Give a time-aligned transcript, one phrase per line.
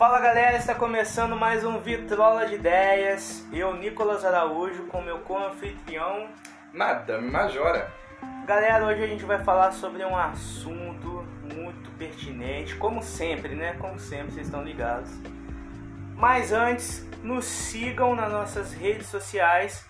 [0.00, 3.46] Fala galera, está começando mais um Vitrola de Ideias.
[3.52, 6.26] Eu, Nicolas Araújo, com meu co-anfitrião.
[6.72, 7.92] Madame Majora.
[8.46, 11.22] Galera, hoje a gente vai falar sobre um assunto
[11.54, 13.74] muito pertinente, como sempre, né?
[13.74, 15.10] Como sempre, vocês estão ligados.
[16.16, 19.86] Mas antes, nos sigam nas nossas redes sociais.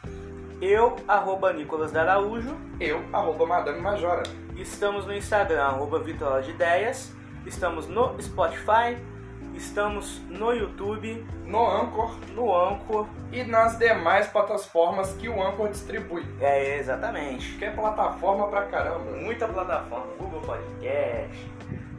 [0.61, 2.57] Eu, arroba Nicolas Araújo.
[2.81, 4.25] Eu, arroba Madame Majora.
[4.57, 7.13] Estamos no Instagram, arroba Vitrola de Ideias.
[7.47, 8.99] Estamos no Spotify,
[9.55, 13.07] estamos no YouTube, No Anchor no Anchor.
[13.33, 16.25] e nas demais plataformas que o Anchor distribui.
[16.41, 17.57] É, exatamente.
[17.57, 19.13] Que é plataforma pra caramba.
[19.13, 21.51] Muita plataforma, Google Podcast,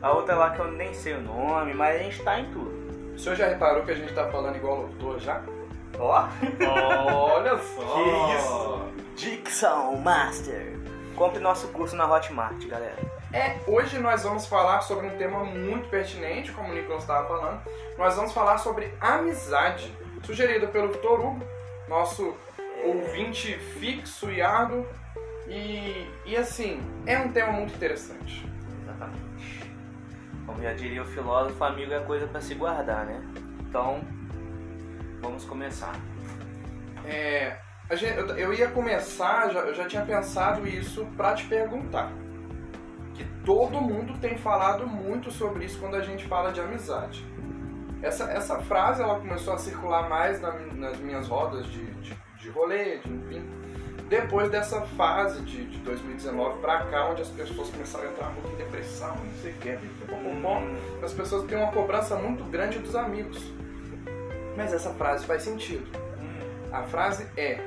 [0.02, 3.14] a outra lá que eu nem sei o nome, mas a gente tá em tudo.
[3.16, 5.41] O senhor já reparou que a gente tá falando igual locutor já?
[5.99, 6.27] Ó,
[7.36, 7.82] Olha só!
[7.94, 8.82] Que isso?
[9.16, 10.80] Dicção Master.
[11.16, 12.96] Compre nosso curso na Hotmart, galera.
[13.34, 17.62] É, hoje nós vamos falar sobre um tema muito pertinente, como o Nicolas estava falando.
[17.98, 19.91] Nós vamos falar sobre amizade,
[20.24, 21.46] sugerido pelo Vitor Hugo,
[21.87, 22.35] nosso
[22.84, 24.85] ouvinte fixo e árduo.
[25.48, 28.46] E, e assim, é um tema muito interessante.
[28.84, 29.71] Exatamente.
[30.46, 33.21] Como já diria o filósofo, amigo é coisa pra se guardar, né?
[33.62, 34.02] Então,
[35.21, 35.96] vamos começar.
[37.05, 37.55] É,
[37.91, 42.12] gente- eu, eu ia começar, já- eu já tinha pensado isso pra te perguntar.
[43.22, 47.24] Que todo mundo tem falado muito sobre isso quando a gente fala de amizade.
[48.02, 52.49] Essa, essa frase ela começou a circular mais na- nas minhas rodas de, de, de
[52.49, 53.48] rolê, de, enfim.
[54.10, 58.34] Depois dessa fase de, de 2019 pra cá, onde as pessoas começaram a entrar um
[58.34, 59.77] pouco em depressão, não sei o que,
[61.04, 63.54] as pessoas têm uma cobrança muito grande dos amigos.
[64.58, 65.86] Mas essa frase faz sentido.
[66.74, 67.59] A frase é: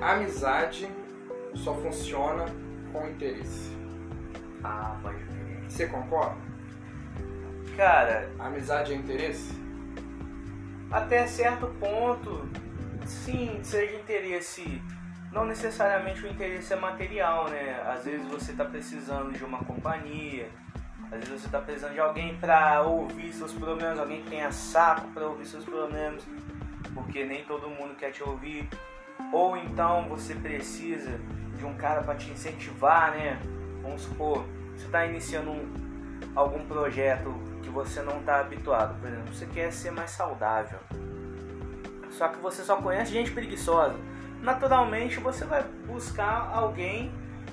[0.00, 0.90] amizade
[1.54, 2.46] só funciona
[2.92, 3.71] com interesse.
[4.64, 5.64] Ah, pode crer.
[5.68, 6.36] Você concorda?
[7.76, 9.62] Cara, Amizade é interesse?
[10.92, 12.46] até certo ponto,
[13.06, 14.82] sim, seja interesse.
[15.32, 17.82] Não necessariamente o interesse é material, né?
[17.86, 20.50] Às vezes você tá precisando de uma companhia,
[21.10, 25.08] às vezes você tá precisando de alguém pra ouvir seus problemas, alguém que tenha saco
[25.08, 26.22] pra ouvir seus problemas,
[26.92, 28.68] porque nem todo mundo quer te ouvir.
[29.32, 31.18] Ou então você precisa
[31.56, 33.40] de um cara pra te incentivar, né?
[33.82, 34.44] Vamos supor,
[34.82, 35.72] você tá iniciando um,
[36.34, 37.32] algum projeto
[37.62, 38.98] que você não está habituado.
[39.00, 40.78] Por exemplo, você quer ser mais saudável.
[42.10, 43.94] Só que você só conhece gente preguiçosa.
[44.42, 47.12] Naturalmente você vai buscar alguém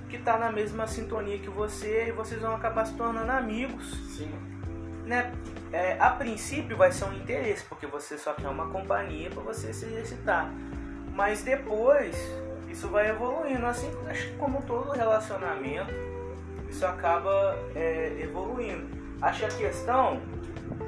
[0.09, 3.94] que está na mesma sintonia que você e vocês vão acabar se tornando amigos.
[4.16, 4.31] Sim.
[5.06, 5.31] Né?
[5.72, 9.72] É, a princípio vai ser um interesse, porque você só quer uma companhia para você
[9.72, 10.51] se exercitar.
[11.13, 12.16] Mas depois
[12.68, 15.94] isso vai evoluindo, assim acho que como todo relacionamento,
[16.69, 18.88] isso acaba é, evoluindo.
[19.22, 20.22] Acho que a questão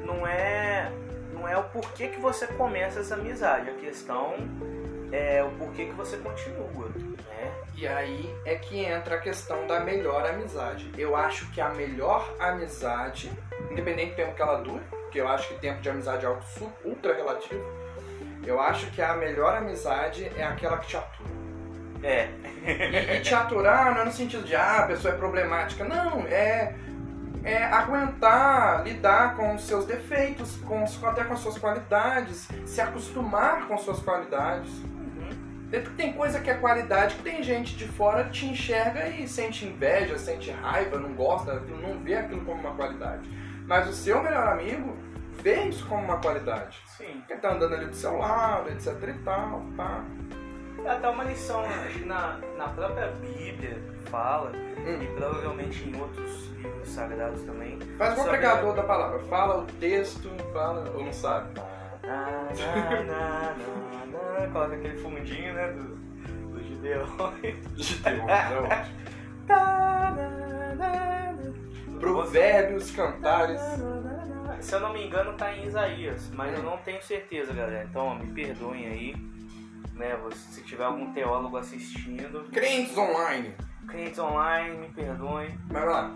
[0.06, 0.92] não é
[1.34, 4.36] não é o porquê que você começa essa amizade, a questão
[5.12, 7.53] é o porquê que você continua, né?
[7.75, 10.92] E aí é que entra a questão da melhor amizade.
[10.97, 13.31] Eu acho que a melhor amizade,
[13.72, 16.44] independente do tempo que ela dure, porque eu acho que tempo de amizade é algo
[16.86, 17.66] ultra relativo,
[18.46, 21.30] eu acho que a melhor amizade é aquela que te atura.
[22.03, 22.29] É,
[22.66, 25.84] E, e te aturar não é no sentido de, ah, a pessoa é problemática.
[25.84, 26.75] Não, é,
[27.44, 33.67] é aguentar, lidar com os seus defeitos, com, até com as suas qualidades, se acostumar
[33.67, 34.69] com suas qualidades.
[34.84, 35.67] Uhum.
[35.72, 39.66] Tem- Tem coisa que é qualidade que tem gente de fora te enxerga e sente
[39.66, 43.28] inveja, sente raiva, não gosta, não vê aquilo como uma qualidade.
[43.68, 44.97] Mas o seu melhor amigo
[45.41, 46.78] vê isso como uma qualidade.
[46.97, 47.16] sim.
[47.19, 50.03] Porque tá andando ali do seu lado, etc e tal, tá.
[50.86, 54.52] Até uma lição, acho que na, na própria Bíblia fala,
[54.86, 55.02] Hum.
[55.02, 57.80] e provavelmente em outros livros sagrados também.
[57.97, 59.19] Faz sobre pregador da palavra.
[59.25, 60.90] Fala o texto, fala.
[60.96, 61.59] Ou não sabe?
[62.03, 62.50] Na,
[63.03, 63.56] na,
[64.42, 65.68] na, Coloca aquele fundinho, né?
[65.68, 65.84] Do,
[66.52, 67.06] do Gideon.
[69.48, 71.36] Na, na.
[72.00, 73.62] Provérbios, cantares.
[74.60, 77.86] Se eu não me engano, tá em Isaías, mas eu não tenho certeza, galera.
[77.89, 79.16] Então, ó, me perdoem aí,
[79.94, 80.18] né?
[80.33, 83.54] Se tiver algum teólogo assistindo, Crentes online.
[83.88, 85.57] clientes online, me perdoem.
[85.69, 86.12] Mas vai lá.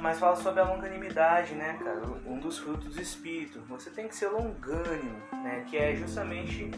[0.00, 2.00] Mas fala sobre a longanimidade, né, cara?
[2.26, 3.60] Um dos frutos do espírito.
[3.68, 5.64] Você tem que ser longânimo, né?
[5.68, 6.70] Que é justamente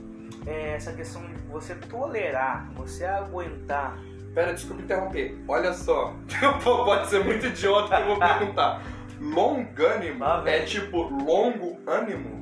[0.46, 3.96] é, essa questão de você tolerar, você aguentar.
[4.34, 5.38] Pera, desculpa interromper.
[5.46, 6.14] Olha só.
[6.64, 8.82] Pode ser muito idiota que eu vou perguntar.
[9.20, 12.41] Longânimo Ah, é tipo longo ânimo?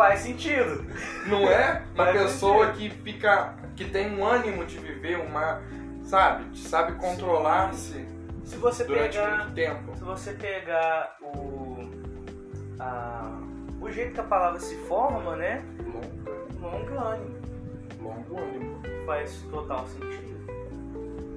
[0.00, 0.86] Faz sentido.
[1.26, 1.82] Não é?
[1.94, 3.54] Uma Faz pessoa que fica.
[3.76, 5.60] que tem um ânimo de viver, uma.
[6.04, 6.56] sabe?
[6.58, 8.06] Sabe controlar-se
[8.44, 9.94] Se você durante pegar, muito tempo.
[9.96, 11.90] se você pegar o
[12.78, 13.38] a
[13.78, 15.62] o jeito que a palavra se forma, né?
[16.60, 16.78] Longa.
[16.78, 17.36] Longânimo.
[18.00, 18.80] Longo ânimo.
[19.04, 20.30] Faz total sentido.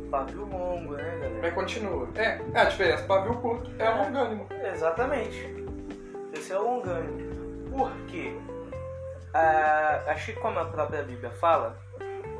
[0.10, 1.39] Pavio longo, né, galera?
[1.42, 2.07] Mas continua.
[2.15, 3.04] É, é a diferença.
[3.04, 3.89] Pavio curto é É.
[3.89, 4.48] longânimo.
[4.74, 5.54] Exatamente.
[6.33, 7.69] Esse é o longânimo.
[7.69, 8.38] Por quê?
[9.34, 11.78] Ah, acho que como a própria Bíblia fala,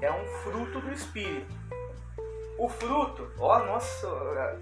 [0.02, 1.54] é um fruto do Espírito.
[2.56, 4.08] O fruto, ó, nossa,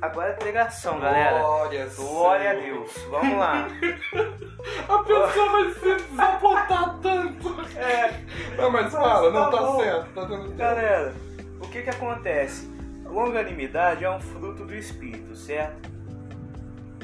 [0.01, 1.39] agora é pregação, galera.
[1.39, 2.98] Glória, Glória a Deus.
[3.10, 3.68] Vamos lá.
[4.88, 7.62] A pessoa vai se desapontar tanto.
[7.78, 8.12] É,
[8.56, 9.80] Não, mas fala, não tá tá bom.
[9.80, 10.13] certo.
[10.13, 10.56] Tá dando certo.
[10.56, 11.13] galera,
[11.60, 12.72] o que que acontece?
[13.06, 15.89] Longanimidade é um fruto do Espírito, certo?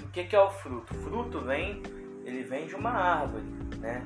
[0.04, 0.94] O que que é o fruto?
[0.94, 1.84] O fruto vem,
[2.24, 3.44] ele vem de uma árvore,
[3.80, 4.02] né?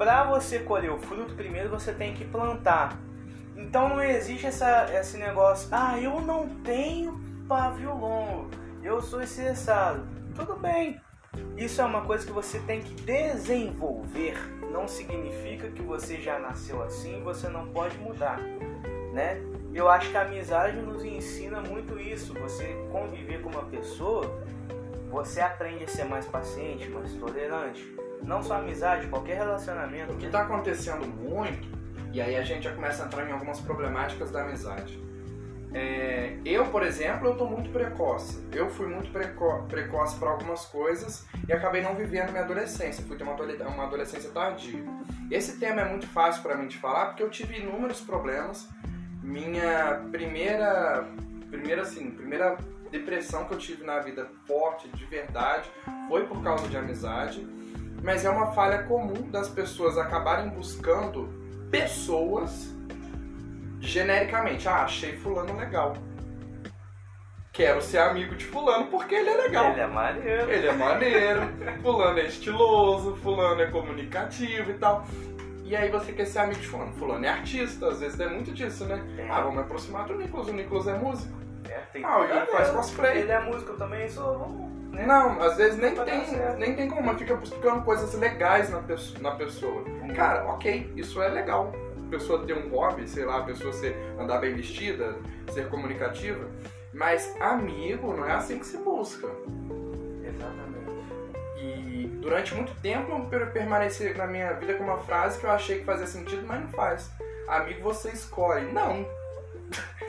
[0.00, 2.98] Para você colher o fruto, primeiro você tem que plantar.
[3.54, 8.48] Então não existe essa, esse negócio, ah, eu não tenho pavio longo,
[8.82, 10.08] eu sou estressado.
[10.34, 10.98] Tudo bem,
[11.54, 14.38] isso é uma coisa que você tem que desenvolver.
[14.72, 18.40] Não significa que você já nasceu assim você não pode mudar,
[19.12, 19.38] né?
[19.74, 22.32] Eu acho que a amizade nos ensina muito isso.
[22.40, 24.24] Você conviver com uma pessoa,
[25.10, 27.99] você aprende a ser mais paciente, mais tolerante.
[28.22, 30.12] Não só amizade, qualquer relacionamento.
[30.12, 30.32] O que né?
[30.32, 31.68] tá acontecendo muito,
[32.12, 35.00] e aí a gente já começa a entrar em algumas problemáticas da amizade.
[35.72, 38.44] É, eu, por exemplo, eu tô muito precoce.
[38.52, 43.04] Eu fui muito preco precoce para algumas coisas e acabei não vivendo minha adolescência.
[43.04, 43.34] Fui ter uma,
[43.68, 44.82] uma adolescência tardia.
[45.30, 48.68] Esse tema é muito fácil para mim de falar porque eu tive inúmeros problemas.
[49.22, 51.06] Minha primeira,
[51.50, 52.56] primeira assim, primeira
[52.90, 55.70] depressão que eu tive na vida forte, de verdade,
[56.08, 57.46] foi por causa de amizade.
[58.02, 61.28] Mas é uma falha comum das pessoas acabarem buscando
[61.70, 62.74] pessoas
[63.80, 64.68] genericamente.
[64.68, 65.94] Ah, achei fulano legal.
[67.52, 69.72] Quero ser amigo de fulano porque ele é legal.
[69.72, 70.50] Ele é maneiro.
[70.50, 71.40] Ele é maneiro,
[71.82, 75.04] fulano é estiloso, fulano é comunicativo e tal.
[75.64, 76.92] E aí você quer ser amigo de fulano.
[76.94, 79.02] Fulano é artista, às vezes é muito disso, né?
[79.18, 79.28] É.
[79.28, 81.38] Ah, vamos me aproximar do Nicolas, o Nicolas é músico.
[81.70, 83.18] É, tem Ah, o Yuri faz cosplay.
[83.20, 85.06] Ele é músico também, vamos, Né?
[85.06, 86.24] Não, às vezes nem tem,
[86.58, 89.84] nem tem como, mas fica buscando coisas legais na, pesso- na pessoa.
[90.16, 91.72] Cara, ok, isso é legal.
[92.06, 95.14] A pessoa ter um hobby, sei lá, a pessoa ser, andar bem vestida,
[95.52, 96.44] ser comunicativa.
[96.92, 99.28] Mas amigo não é assim que se busca.
[100.24, 100.90] Exatamente.
[101.56, 105.50] E durante muito tempo eu per- permaneci na minha vida com uma frase que eu
[105.50, 107.10] achei que fazia sentido, mas não faz.
[107.46, 108.72] Amigo você escolhe.
[108.72, 109.06] Não,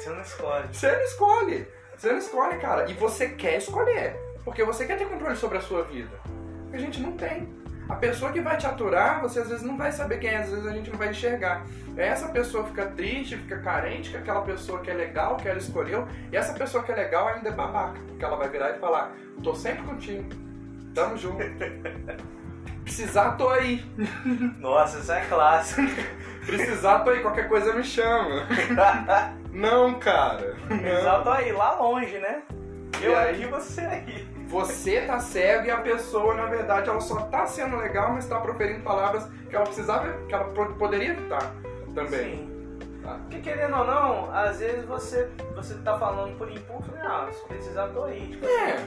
[0.01, 0.67] Você não escolhe.
[0.71, 1.67] você não escolhe.
[1.95, 2.89] Você não escolhe, cara.
[2.89, 4.15] E você quer escolher.
[4.43, 6.19] Porque você quer ter controle sobre a sua vida.
[6.73, 7.47] A gente não tem.
[7.87, 10.49] A pessoa que vai te aturar, você às vezes não vai saber quem é, às
[10.49, 11.67] vezes a gente não vai enxergar.
[11.95, 16.07] Essa pessoa fica triste, fica carente com aquela pessoa que é legal, que ela escolheu,
[16.31, 19.13] e essa pessoa que é legal ainda é babaca, porque ela vai virar e falar:
[19.43, 20.29] tô sempre contigo,
[20.95, 21.43] tamo junto.
[22.83, 23.85] Precisar, tô aí.
[24.59, 25.81] Nossa, isso é clássico.
[26.45, 27.21] Precisar, tô aí.
[27.21, 28.47] Qualquer coisa me chama.
[29.51, 30.55] Não, cara.
[30.69, 30.77] Não.
[30.77, 32.41] Exato aí, lá longe, né?
[33.01, 33.35] Eu aí?
[33.35, 34.27] aqui, você aí.
[34.47, 38.39] Você tá cego e a pessoa, na verdade, ela só tá sendo legal, mas tá
[38.39, 40.45] proferindo palavras que ela precisava, que ela
[40.77, 41.53] poderia evitar
[41.95, 42.35] também.
[42.37, 42.51] Sim.
[43.01, 43.17] Tá?
[43.21, 47.01] Porque querendo ou não, às vezes você, você tá falando por impulso, né?
[47.03, 48.27] Ah, se precisar, tô aí.
[48.27, 48.79] Tipo, É,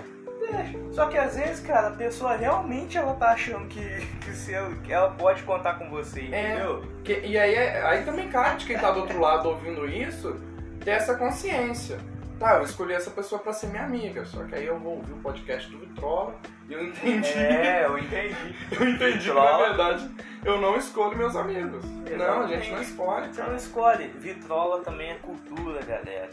[0.51, 0.79] deixa.
[0.93, 3.81] Só que às vezes, cara, a pessoa realmente ela tá achando que,
[4.25, 6.55] que, se ela, que ela pode contar com você, É.
[6.55, 6.85] entendeu?
[7.05, 10.37] que- e aí, é- aí também cabe de quem tá do outro lado ouvindo isso,
[10.85, 11.99] ter essa consciência.
[12.39, 15.13] Tá, eu escolhi essa pessoa pra ser minha amiga, só que aí eu vou ouvir
[15.13, 16.35] o podcast do Vitrola
[16.69, 17.29] e eu entendi.
[17.39, 18.35] É, eu entendi.
[18.73, 19.69] Eu entendi que, na Vitrola.
[19.69, 20.11] verdade,
[20.45, 21.85] eu não escolho meus amigos.
[21.85, 23.29] Não, a gente não escolhe.
[23.33, 24.09] Você não escolhe.
[24.19, 26.31] Vitrola também é cultura, galera.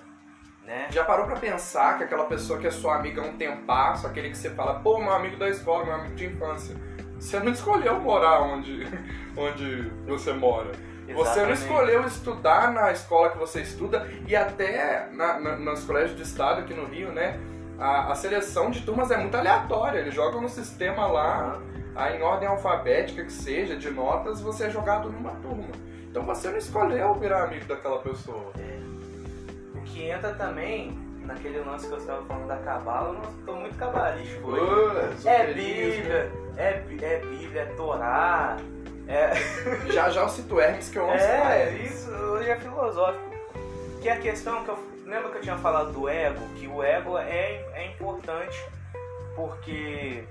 [0.65, 0.87] Né?
[0.91, 4.29] Já parou pra pensar que aquela pessoa que é sua amiga há um tempasso, aquele
[4.29, 6.75] que você fala, pô, meu amigo da escola, meu amigo de infância.
[7.19, 8.87] Você não escolheu morar onde,
[9.35, 10.71] onde você mora.
[11.07, 11.61] Você não Exatamente.
[11.61, 16.61] escolheu estudar na escola que você estuda e até na, na, nos colégios de estado
[16.61, 17.39] aqui no Rio, né?
[17.77, 19.99] A, a seleção de turmas é muito aleatória.
[19.99, 21.59] Eles jogam no sistema lá,
[21.95, 25.67] aí em ordem alfabética que seja, de notas, você é jogado numa turma.
[26.09, 28.53] Então você não escolheu virar amigo daquela pessoa.
[29.81, 30.91] O que entra também
[31.25, 35.27] naquele lance que eu estava falando da cabala, eu não tô muito cabalístico hoje.
[35.27, 36.01] É esoterismo.
[36.03, 38.57] Bíblia, é, Bí- é Bíblia, é Torá,
[39.07, 39.31] é,
[39.91, 41.91] Já já eu cito Hermes que eu amo é Hermes.
[41.91, 43.31] isso, hoje é filosófico.
[44.01, 44.91] Que a questão que eu.
[45.05, 46.39] Lembra que eu tinha falado do ego?
[46.55, 48.65] Que o ego é, é importante
[49.35, 50.23] porque.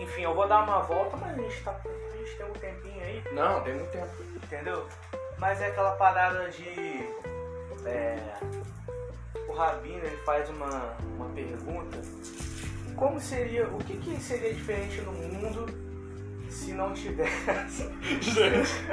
[0.00, 3.02] Enfim, eu vou dar uma volta, mas a gente, tá, a gente tem um tempinho
[3.02, 4.08] aí, Não, tem muito tempo.
[4.42, 4.86] entendeu?
[5.38, 7.08] Mas é aquela parada de.
[7.86, 8.18] É,
[9.48, 11.98] o Rabino ele faz uma, uma pergunta.
[12.96, 13.66] Como seria.
[13.68, 15.66] O que, que seria diferente no mundo
[16.50, 17.88] se não tivesse.
[18.20, 18.84] Gente,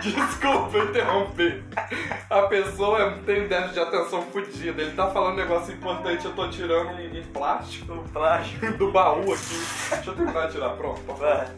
[0.00, 1.64] desculpa interromper.
[2.28, 4.82] A pessoa tem déficit de atenção fodida.
[4.82, 8.72] Ele tá falando um negócio importante, eu tô tirando um, um plástico plástico.
[8.76, 9.64] do baú aqui.
[9.90, 11.00] Deixa eu terminar de tirar, pronto.
[11.02, 11.52] falar.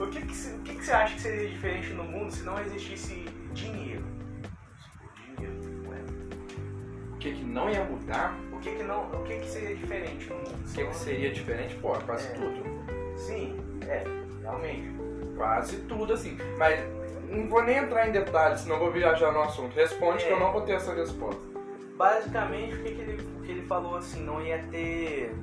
[0.00, 2.58] O que que, o que que você acha que seria diferente no mundo se não
[2.60, 3.24] existisse?
[3.52, 4.02] Dinheiro,
[7.24, 8.38] que, que não ia mudar?
[8.52, 10.54] O que que não, o que que seria diferente no mundo?
[10.68, 11.74] O que, que seria diferente?
[11.76, 12.32] Pô, quase É.
[12.32, 12.62] tudo.
[13.16, 13.56] Sim,
[13.88, 14.04] é,
[14.42, 14.94] realmente.
[15.34, 16.36] Quase tudo, assim.
[16.58, 16.78] Mas
[17.30, 19.74] não vou nem entrar em detalhes, senão vou viajar no assunto.
[19.74, 21.40] Responde que eu não vou ter essa resposta.
[21.96, 25.34] Basicamente, o que, que, ele, o que ele falou assim, não ia ter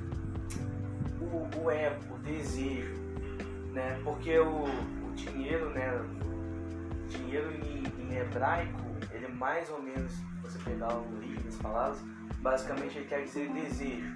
[1.20, 2.94] o, o ego, o desejo,
[3.72, 3.98] né?
[4.04, 6.00] Porque o, o dinheiro, né?
[6.00, 8.81] O dinheiro em, em hebraico, é
[9.32, 11.98] mais ou menos, se você pegar o origem das palavras,
[12.38, 14.10] basicamente ele quer dizer desejo,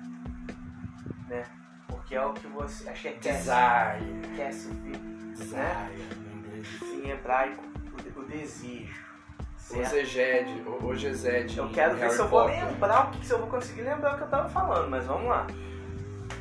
[1.28, 1.44] né?
[1.88, 4.36] Porque é o que você acha que é Desire.
[4.36, 4.96] quer se ver,
[5.36, 6.08] Desire.
[6.32, 6.82] em inglês.
[6.82, 7.62] em hebraico,
[8.16, 9.04] o, o desejo.
[9.56, 9.94] certo?
[9.96, 11.56] Ogezed, o Ogezed.
[11.58, 12.64] Eu quero ver Harry se eu vou Potter.
[12.64, 15.28] lembrar o que se eu vou conseguir lembrar o que eu tava falando, mas vamos
[15.28, 15.46] lá.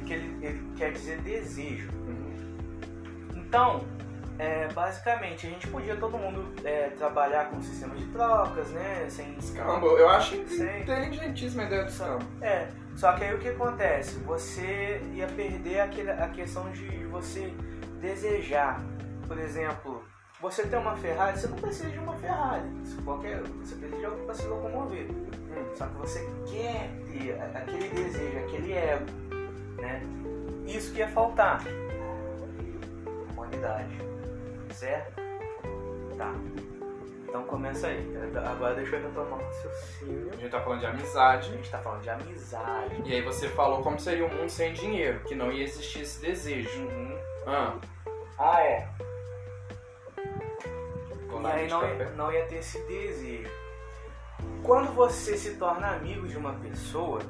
[0.06, 1.90] Que ele, ele quer dizer desejo.
[1.94, 3.36] Uhum.
[3.36, 3.86] Então,
[4.38, 9.08] é, basicamente, a gente podia todo mundo é, trabalhar com sistema de trocas, né?
[9.10, 10.82] Sem Caramba, eu acho Sei.
[10.82, 12.20] inteligentíssima a ideia do Sam.
[12.42, 14.20] É, só que aí o que acontece?
[14.20, 17.54] Você ia perder aquele, a questão de você
[18.02, 18.82] desejar.
[19.26, 20.04] Por exemplo,
[20.42, 22.70] você tem uma Ferrari, você não precisa de uma Ferrari.
[23.06, 25.08] Qualquer, você precisa de algo para se locomover.
[25.76, 29.06] Só que você quer ter aquele desejo, aquele ego,
[29.78, 30.02] né?
[30.66, 31.64] Isso que ia faltar.
[33.32, 34.15] Humanidade.
[34.76, 35.14] Certo?
[36.18, 36.34] Tá.
[37.28, 38.14] Então começa aí.
[38.52, 40.30] Agora deixa eu retomar o raciocínio.
[40.32, 41.52] A gente tá falando de A amizade.
[41.52, 43.02] gente tá falando de amizade.
[43.06, 46.22] E aí você falou como seria um mundo sem dinheiro, que não ia existir esse
[46.22, 46.82] desejo.
[46.82, 47.18] Uhum.
[47.48, 47.76] Ah,
[48.38, 48.90] Ah, é.
[51.30, 53.50] tô E aí não ia, não ia ter esse desejo.
[54.64, 57.22] Quando você se torna amigo de uma pessoa,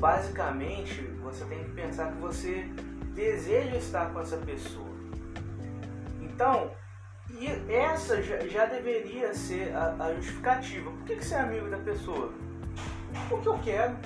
[0.00, 2.64] basicamente você tem que pensar que você
[3.14, 4.87] deseja estar com essa pessoa.
[6.38, 6.70] Então,
[7.32, 10.88] e essa já, já deveria ser a, a justificativa.
[10.88, 12.32] Por que, que você é amigo da pessoa?
[13.28, 13.96] Porque eu quero.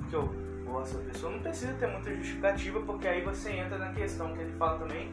[0.00, 0.26] Porque eu
[0.66, 1.30] gosto da pessoa.
[1.30, 5.12] Não precisa ter muita justificativa, porque aí você entra na questão que ele fala também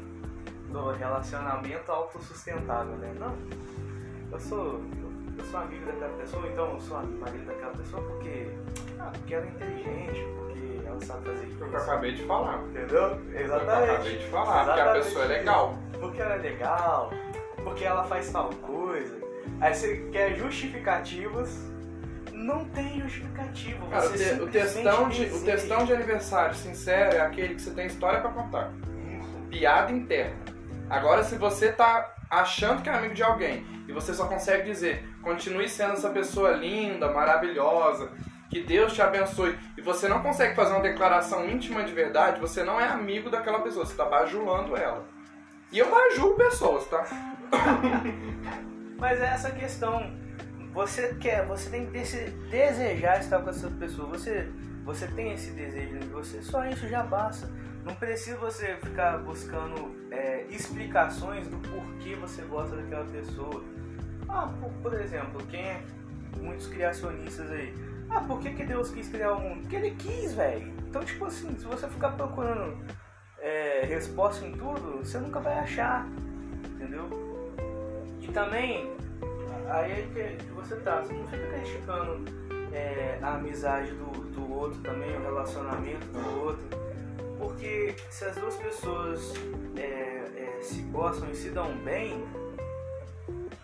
[0.72, 3.14] do relacionamento autossustentável, né?
[3.20, 3.38] Não.
[4.32, 4.82] Eu sou.
[5.38, 8.48] Eu sou amigo daquela pessoa, então eu sou marido daquela pessoa porque.
[8.98, 10.19] Ah, porque ela é inteligente,
[11.14, 11.90] fazer Foi o que eu isso.
[11.90, 12.58] acabei de falar.
[12.64, 13.10] Entendeu?
[13.32, 13.92] Que eu Exatamente.
[13.92, 15.38] acabei de falar, porque a Exatamente pessoa é isso.
[15.38, 15.78] legal.
[16.00, 17.14] Porque ela é legal,
[17.64, 19.18] porque ela faz tal coisa.
[19.62, 21.70] Aí você quer justificativas.
[22.32, 23.86] Não tem justificativa.
[23.88, 27.72] Cara, o, você o textão de, o textão de aniversário sincero é aquele que você
[27.72, 28.72] tem história pra contar.
[29.50, 30.38] Piada interna.
[30.90, 35.04] Agora, se você tá achando que é amigo de alguém e você só consegue dizer
[35.22, 38.10] continue sendo essa pessoa linda, maravilhosa,
[38.50, 42.64] que Deus te abençoe, e você não consegue fazer uma declaração íntima de verdade, você
[42.64, 45.06] não é amigo daquela pessoa, você tá bajulando ela.
[45.72, 47.06] E eu bajulo pessoas, tá?
[48.98, 50.12] Mas é essa questão.
[50.74, 54.08] Você quer, você tem que dese- desejar estar com essa pessoa.
[54.10, 54.50] Você,
[54.84, 57.50] você tem esse desejo em você, só isso já basta.
[57.86, 63.64] Não precisa você ficar buscando é, explicações do porquê você gosta daquela pessoa.
[64.28, 65.82] Ah, por, por exemplo, quem é
[66.38, 67.74] muitos criacionistas aí?
[68.10, 69.62] Ah, por que, que Deus quis criar o mundo?
[69.62, 70.74] Porque ele quis, velho.
[70.88, 72.78] Então, tipo assim, se você ficar procurando
[73.40, 76.08] é, resposta em tudo, você nunca vai achar,
[76.74, 77.08] entendeu?
[78.22, 78.92] E também,
[79.70, 82.24] aí é que você tá, você não fica criticando
[82.74, 86.80] é, a amizade do, do outro também, o relacionamento do outro.
[87.38, 89.34] Porque se as duas pessoas
[89.78, 92.26] é, é, se gostam e se dão bem,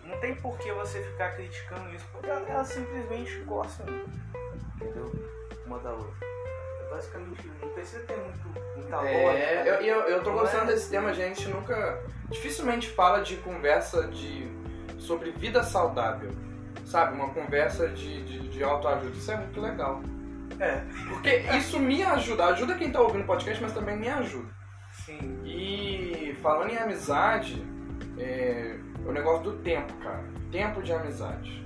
[0.04, 3.86] não tem por que você ficar criticando isso, porque elas simplesmente gostam,
[4.76, 5.12] entendeu?
[5.66, 6.26] Uma da outra.
[6.90, 9.16] Basicamente, não precisa ter muito, muita lógica.
[9.16, 10.74] É, eu, eu, eu tô gostando é?
[10.74, 12.02] desse tema, gente nunca.
[12.30, 14.48] Dificilmente fala de conversa de
[14.98, 16.30] sobre vida saudável.
[16.84, 17.16] Sabe?
[17.16, 19.16] Uma conversa de, de, de autoajuda.
[19.16, 20.00] Isso é muito legal.
[20.60, 22.46] É, Porque isso me ajuda.
[22.46, 24.48] Ajuda quem tá ouvindo o podcast, mas também me ajuda.
[24.92, 25.40] sim.
[25.44, 27.62] E falando em amizade,
[28.16, 30.24] é, o negócio do tempo, cara.
[30.50, 31.65] Tempo de amizade.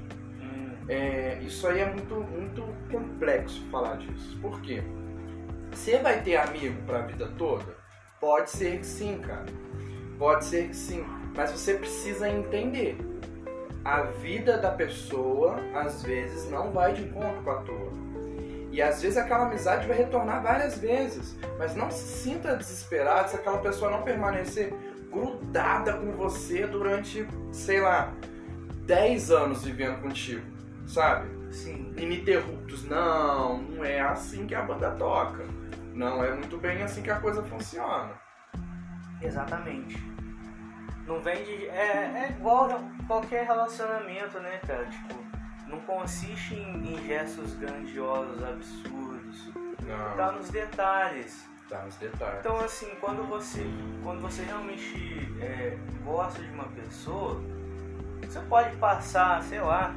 [0.90, 4.36] É, isso aí é muito, muito complexo falar disso.
[4.42, 4.82] Por quê?
[5.70, 7.76] Você vai ter amigo pra vida toda?
[8.20, 9.46] Pode ser que sim, cara.
[10.18, 11.06] Pode ser que sim.
[11.36, 12.98] Mas você precisa entender.
[13.84, 17.92] A vida da pessoa, às vezes, não vai de encontro com a tua.
[18.72, 21.38] E às vezes aquela amizade vai retornar várias vezes.
[21.56, 24.74] Mas não se sinta desesperado se aquela pessoa não permanecer.
[25.08, 28.12] grudada com você durante, sei lá,
[28.86, 30.42] 10 anos vivendo contigo,
[30.90, 31.28] sabe?
[31.52, 31.92] Sim.
[31.96, 32.84] Ininterruptos.
[32.84, 35.44] Não, não é assim que a banda toca.
[35.94, 38.12] Não é muito bem assim que a coisa funciona.
[39.22, 40.02] Exatamente.
[41.06, 41.66] Não vem de.
[41.68, 42.68] É, é igual
[43.06, 44.86] qualquer relacionamento, né, cara?
[44.86, 45.14] Tipo,
[45.66, 49.52] não consiste em, em gestos grandiosos, absurdos.
[49.86, 50.16] Não.
[50.16, 51.48] Tá nos detalhes.
[51.68, 52.40] Tá nos detalhes.
[52.40, 53.64] Então assim, quando você,
[54.02, 57.40] quando você realmente é, gosta de uma pessoa,
[58.22, 59.94] você pode passar, sei lá,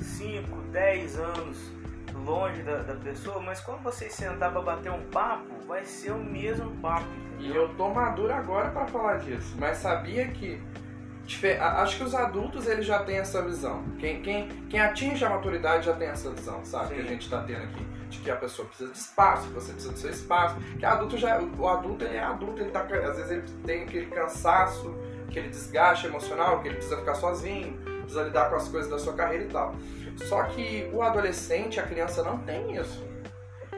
[0.00, 1.80] 5, 10 anos
[2.24, 6.18] longe da, da, pessoa, mas quando vocês sentar pra bater um papo, vai ser o
[6.18, 7.06] mesmo papo.
[7.38, 10.60] E eu tô maduro agora para falar disso, mas sabia que
[11.58, 13.84] acho que os adultos eles já têm essa visão.
[13.98, 16.88] Quem, quem, quem atinge a maturidade já tem essa visão, sabe?
[16.88, 16.94] Sim.
[16.94, 17.86] Que a gente tá tendo aqui.
[18.10, 20.56] De que a pessoa precisa de espaço, que você precisa do seu espaço.
[20.78, 21.38] Que adulto já.
[21.40, 22.80] O adulto ele é adulto, ele tá.
[22.80, 27.78] Às vezes ele tem aquele cansaço, aquele desgaste emocional, que ele precisa ficar sozinho,
[28.10, 29.76] precisa lidar com as coisas da sua carreira e tal.
[30.28, 33.08] Só que o adolescente, a criança não tem isso.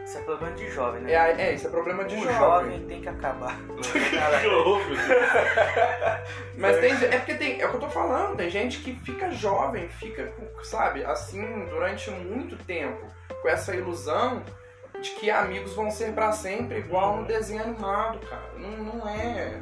[0.04, 1.12] Isso é problema de jovem, né?
[1.12, 2.36] É, é isso é problema de o jovem.
[2.36, 3.56] jovem tem que acabar.
[6.58, 9.30] Mas tem, é porque tem, é o que eu tô falando, tem gente que fica
[9.30, 10.32] jovem, fica,
[10.64, 13.06] sabe, assim, durante muito tempo,
[13.40, 14.42] com essa ilusão
[15.00, 18.50] de que amigos vão ser para sempre, igual no desenho animado, cara.
[18.56, 19.60] Não, não é.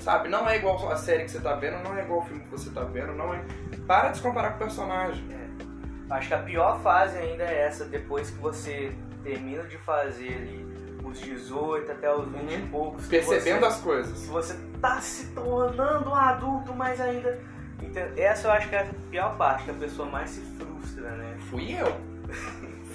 [0.00, 2.42] Sabe, não é igual a série que você tá vendo, não é igual o filme
[2.42, 3.42] que você tá vendo, não é.
[3.86, 5.24] Para de se comparar com o personagem.
[5.30, 6.14] É.
[6.14, 8.92] Acho que a pior fase ainda é essa, depois que você
[9.22, 10.70] termina de fazer ali
[11.04, 12.48] os 18 até os 20 uhum.
[12.48, 13.06] e poucos.
[13.06, 14.26] Percebendo você, as coisas.
[14.26, 17.40] Você tá se tornando um adulto, mas ainda.
[17.82, 21.10] Então, essa eu acho que é a pior parte, que a pessoa mais se frustra,
[21.10, 21.36] né?
[21.50, 21.96] Fui eu.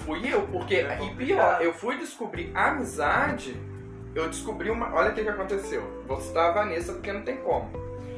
[0.04, 0.76] fui eu, porque.
[0.76, 3.60] É e pior, eu fui descobrir amizade.
[4.16, 4.94] Eu descobri uma.
[4.94, 5.82] Olha o que, que aconteceu.
[6.06, 7.70] Vou citar a Vanessa porque não tem como.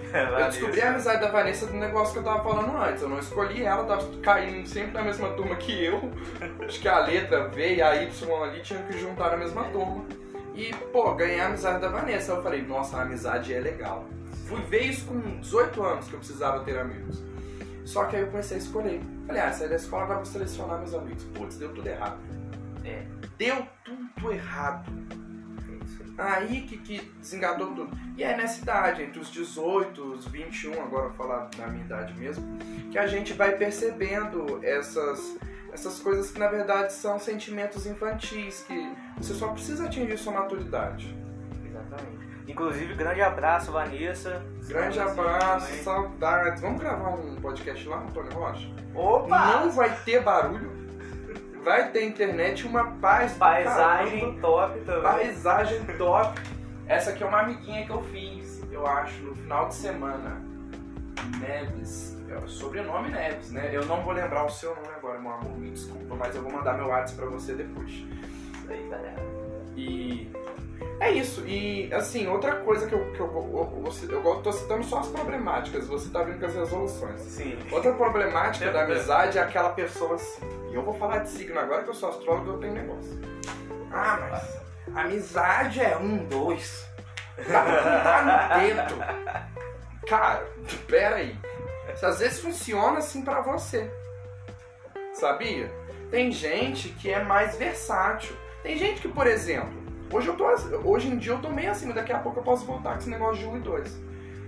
[0.15, 3.03] eu descobri a amizade da Vanessa do negócio que eu tava falando antes.
[3.03, 6.01] Eu não escolhi ela, tava caindo sempre na mesma turma que eu.
[6.65, 10.05] Acho que a letra V e a Y ali tinham que juntar na mesma turma.
[10.55, 12.31] E, pô, ganhei a amizade da Vanessa.
[12.31, 14.05] Eu falei, nossa, a amizade é legal.
[14.47, 17.25] Fui ver isso com 18 anos que eu precisava ter amigos.
[17.85, 19.01] Só que aí eu comecei a escolher.
[19.27, 21.25] Falei, ah, saí da escola, agora vou selecionar meus amigos.
[21.35, 22.19] Putz, deu tudo errado.
[22.85, 23.03] É.
[23.37, 25.18] Deu tudo errado.
[26.19, 27.97] Aí que, que desengadou tudo.
[28.17, 32.19] E é nessa idade, entre os 18, os 21, agora vou falar na minha idade
[32.19, 32.45] mesmo,
[32.91, 35.39] que a gente vai percebendo essas,
[35.73, 41.17] essas coisas que na verdade são sentimentos infantis, que você só precisa atingir sua maturidade.
[41.65, 42.29] Exatamente.
[42.49, 44.43] Inclusive, grande abraço, Vanessa.
[44.67, 46.63] Grande abraço, saudades.
[46.63, 48.69] Vamos gravar um podcast lá, Antônio Rocha?
[48.95, 49.61] Opa!
[49.61, 50.78] Não vai ter barulho
[51.65, 53.35] vai ter internet uma paz.
[53.35, 54.41] Paisagem caramba.
[54.41, 55.03] top também.
[55.03, 56.41] Paisagem top.
[56.87, 60.43] Essa aqui é uma amiguinha que eu fiz, eu acho, no final de semana.
[61.39, 62.17] Neves.
[62.31, 63.71] É sobrenome Neves, né?
[63.73, 65.59] Eu não vou lembrar o seu nome agora, meu amor.
[65.59, 67.91] Me desculpa, mas eu vou mandar meu WhatsApp pra você depois.
[67.91, 69.23] Isso aí, galera.
[69.77, 70.31] E
[71.01, 71.47] é isso.
[71.47, 75.09] E, assim, outra coisa que eu, que eu, eu, eu, eu tô citando só as
[75.09, 77.21] problemáticas, você tá vindo com as resoluções.
[77.21, 77.59] Sim.
[77.71, 80.58] Outra problemática da amizade é aquela pessoa assim.
[80.71, 83.21] E eu vou falar de signo agora que eu sou astrólogo e eu tenho negócio.
[83.93, 86.87] Ah, mas amizade é um, dois.
[87.37, 88.95] Dá pra contar no dedo.
[90.07, 90.47] Cara,
[90.87, 91.39] pera aí.
[91.95, 93.91] Isso às vezes funciona assim para você.
[95.15, 95.73] Sabia?
[96.11, 98.37] Tem gente que é mais versátil.
[98.63, 100.47] Tem gente que, por exemplo, Hoje, eu tô,
[100.85, 102.99] hoje em dia eu tô meio assim, mas daqui a pouco eu posso voltar com
[102.99, 104.01] esse negócio de 1 e 2.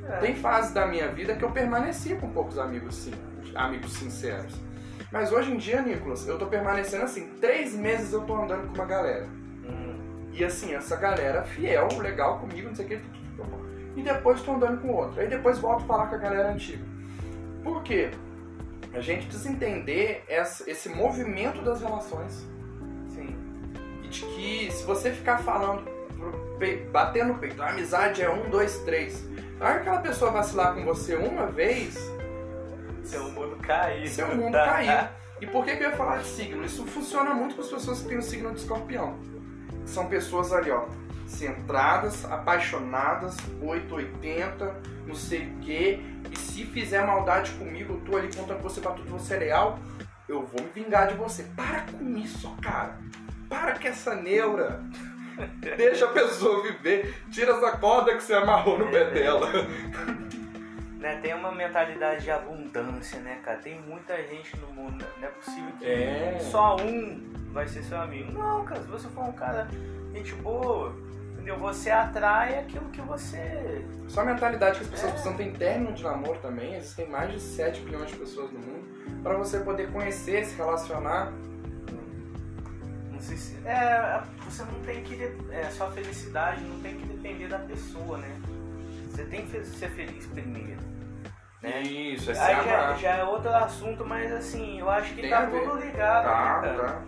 [0.08, 0.16] É.
[0.16, 3.12] Tem fases da minha vida que eu permaneci com poucos amigos sim,
[3.54, 4.54] amigos sinceros.
[5.12, 8.74] Mas hoje em dia, Nicolas, eu tô permanecendo assim, três meses eu tô andando com
[8.74, 9.26] uma galera.
[9.64, 10.28] Hum.
[10.32, 13.00] E assim, essa galera fiel, legal comigo, não sei o que.
[13.96, 15.22] E depois tô andando com outra.
[15.22, 16.84] Aí depois volto a falar com a galera antiga.
[17.62, 18.10] Por quê?
[18.94, 22.48] A gente precisa entender esse movimento das relações
[24.10, 25.84] de que se você ficar falando,
[26.90, 29.24] batendo no peito, a amizade é um, dois, três.
[29.58, 31.96] Na hora que aquela pessoa vacilar com você uma vez.
[33.10, 34.06] Seu mundo caiu.
[34.06, 35.08] Seu mundo caiu.
[35.40, 36.64] E por que, que eu ia falar de signo?
[36.64, 39.18] Isso funciona muito com as pessoas que têm o signo de escorpião.
[39.84, 40.86] São pessoas ali, ó,
[41.26, 46.00] centradas, apaixonadas, 880, não sei o quê.
[46.30, 49.52] E se fizer maldade comigo, eu tô ali contando você pra tudo, você é
[50.28, 51.44] eu vou me vingar de você.
[51.56, 52.96] Para com isso, cara.
[53.48, 54.80] Para com essa neura.
[55.76, 57.16] Deixa a pessoa viver.
[57.32, 59.48] Tira essa corda que você amarrou no pé dela.
[61.00, 63.56] Né, tem uma mentalidade de abundância, né, cara?
[63.56, 65.02] Tem muita gente no mundo.
[65.18, 66.38] Não é possível que é.
[66.42, 68.30] só um vai ser seu amigo.
[68.32, 69.66] Não, cara, se você for um cara
[70.12, 70.94] gente boa,
[71.40, 71.56] Entendeu?
[71.58, 73.82] Você atrai aquilo que você.
[74.08, 75.12] Só a mentalidade que as pessoas É.
[75.14, 76.74] precisam ter término de namoro também.
[76.74, 79.22] Existem mais de 7 bilhões de pessoas no mundo.
[79.22, 81.32] Pra você poder conhecer, se relacionar.
[83.10, 83.56] Não sei se.
[83.66, 85.14] É, você não tem que.
[85.50, 88.36] É, sua felicidade não tem que depender da pessoa, né?
[89.20, 90.80] Você tem que ser feliz primeiro.
[91.60, 91.82] Né?
[91.82, 95.46] Isso, é Aí já, já é outro assunto, mas assim, eu acho que Tem tá
[95.46, 96.86] tudo ligado, Tá, né, cara?
[96.86, 97.02] tá.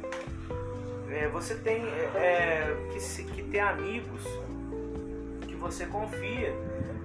[1.11, 4.23] É, você tem é, que, que ter amigos
[5.49, 6.53] que você confia.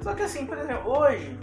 [0.01, 1.39] Só que assim, por exemplo, hoje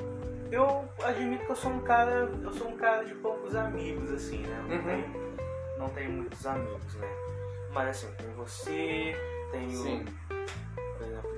[0.52, 2.28] eu admito que eu sou um cara.
[2.42, 4.62] Eu sou um cara de poucos amigos, assim, né?
[4.68, 4.82] Não, Uhum.
[4.84, 7.08] tenho, não tenho muitos amigos, né?
[7.72, 9.16] Mas assim, tem você,
[9.52, 9.94] tenho, Sim.
[9.96, 10.14] exemplo,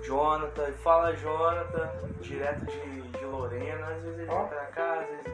[0.06, 1.90] Jonathan, fala Jonathan,
[2.20, 5.26] direto de, de Lorena, às vezes ele vem pra cá, às vezes,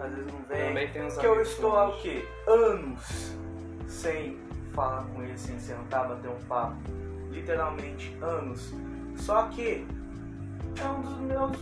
[0.00, 0.68] às vezes não vem.
[0.68, 2.26] Também tem uns Porque eu estou há o quê?
[2.46, 3.36] Anos
[3.88, 4.38] sem
[4.72, 6.76] falar com ele, sem sentar, bater um papo.
[7.30, 8.72] Literalmente anos.
[9.16, 9.86] Só que
[10.80, 11.58] é um dos meus,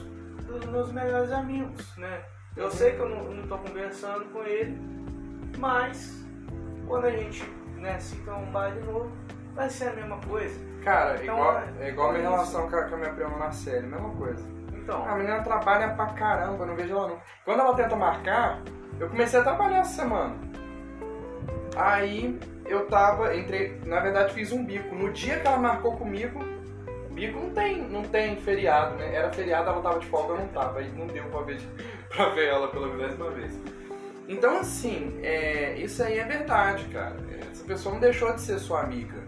[0.46, 2.24] dos meus melhores amigos, né?
[2.56, 4.78] Eu sei que eu não, não tô conversando com ele,
[5.58, 6.24] mas
[6.86, 7.42] quando a gente
[7.84, 9.12] né, se pra um bar de novo,
[9.54, 10.58] vai ser a mesma coisa.
[10.84, 13.30] Cara, Então, igual, é- é igual a minha relação com a, com a minha prima
[13.30, 14.44] Marcele, mesma coisa.
[14.74, 17.22] Então, A menina trabalha pra caramba, eu não vejo ela nunca.
[17.44, 18.60] Quando ela tenta marcar,
[19.00, 20.34] eu comecei a trabalhar essa semana.
[21.76, 24.94] Aí eu tava, entrei, na verdade fiz um bico.
[24.94, 26.38] No dia que ela marcou comigo,
[27.12, 29.14] bico não tem, não tem feriado, né?
[29.14, 30.78] Era feriado, ela tava de folga, eu não tava.
[30.80, 31.58] Aí não deu pra ver,
[32.14, 33.58] pra ver ela pela vigésima vez.
[34.28, 37.16] Então assim, é, isso aí é verdade, cara.
[37.50, 39.22] Essa pessoa não deixou de ser sua amiga.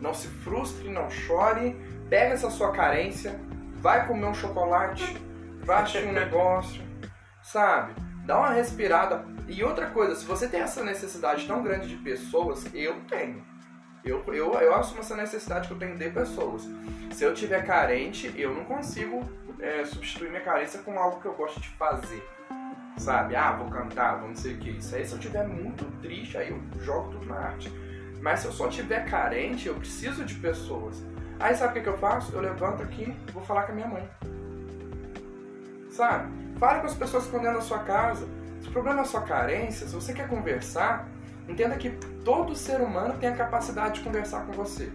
[0.00, 1.76] Não se frustre, não chore,
[2.08, 3.38] pega essa sua carência,
[3.76, 5.16] vai comer um chocolate,
[5.64, 6.82] vai assistir um negócio,
[7.42, 7.94] sabe?
[8.24, 9.24] Dá uma respirada.
[9.48, 13.42] E outra coisa, se você tem essa necessidade tão grande de pessoas, eu tenho.
[14.04, 16.68] Eu, eu, eu assumo essa necessidade que eu tenho de pessoas.
[17.10, 19.22] Se eu tiver carente, eu não consigo
[19.60, 22.22] é, substituir minha carência com algo que eu gosto de fazer.
[22.96, 23.36] Sabe?
[23.36, 24.70] Ah, vou cantar, vou não sei o que.
[24.70, 27.72] Isso aí, se eu tiver muito triste, aí eu jogo tudo na arte.
[28.20, 31.02] Mas se eu só tiver carente, eu preciso de pessoas.
[31.38, 32.32] Aí sabe o que, que eu faço?
[32.32, 34.08] Eu levanto aqui vou falar com a minha mãe.
[35.90, 36.28] Sabe?
[36.58, 38.26] Fale com as pessoas que estão dentro da sua casa.
[38.60, 41.08] Se o problema é a sua carência, se você quer conversar,
[41.48, 41.90] entenda que
[42.24, 44.92] todo ser humano tem a capacidade de conversar com você.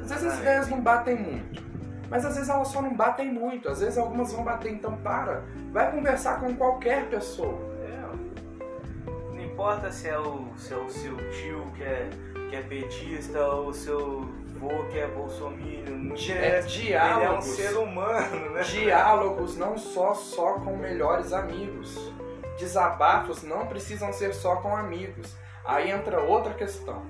[0.00, 1.62] Às vezes as ideias não batem muito.
[2.10, 3.68] Mas às vezes elas só não batem muito.
[3.68, 5.42] Às vezes algumas vão bater, então para.
[5.72, 7.58] Vai conversar com qualquer pessoa.
[7.82, 12.10] É, não importa se é o, se é o seu tio que é,
[12.54, 14.20] que é petista ou o seu
[14.58, 16.14] vô que é bolsominion.
[16.14, 16.78] É interessa.
[16.78, 17.44] Ele é um diálogos.
[17.46, 18.62] ser humano, né?
[18.62, 22.12] Diálogos não só só com melhores amigos.
[22.58, 25.34] Desabafos não precisam ser só com amigos.
[25.64, 27.04] Aí entra outra questão.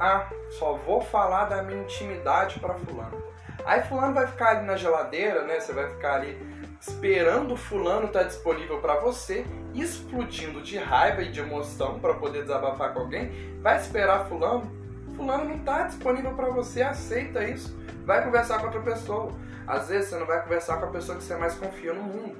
[0.00, 3.22] Ah, só vou falar da minha intimidade para fulano.
[3.64, 5.60] Aí fulano vai ficar ali na geladeira, né?
[5.60, 6.34] Você vai ficar ali
[6.80, 12.42] esperando o fulano estar disponível para você, explodindo de raiva e de emoção para poder
[12.42, 13.30] desabafar com alguém.
[13.60, 14.70] Vai esperar fulano?
[15.16, 17.76] Fulano não está disponível para você, aceita isso.
[18.04, 19.32] Vai conversar com outra pessoa.
[19.66, 22.36] Às vezes você não vai conversar com a pessoa que você mais confia no mundo.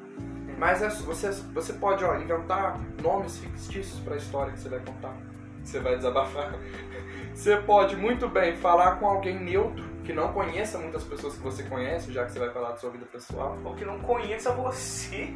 [0.59, 4.81] Mas é- você, você pode ó, inventar nomes fictícios para a história que você vai
[4.81, 5.15] contar.
[5.63, 6.55] Você vai desabafar.
[7.35, 11.65] Você pode muito bem falar com alguém neutro, que não conheça muitas pessoas que você
[11.65, 13.59] conhece, já que você vai falar da sua vida pessoal.
[13.65, 15.29] Ou que não conheça você.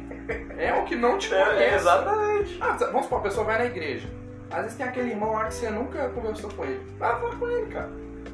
[0.57, 1.75] É o que não te É, conhece.
[1.75, 2.57] exatamente.
[2.61, 4.07] Ah, vamos supor, a pessoa vai na igreja.
[4.49, 6.81] Às vezes tem aquele irmão lá que você nunca conversou com ele.
[6.97, 7.89] Vai falar com ele, cara.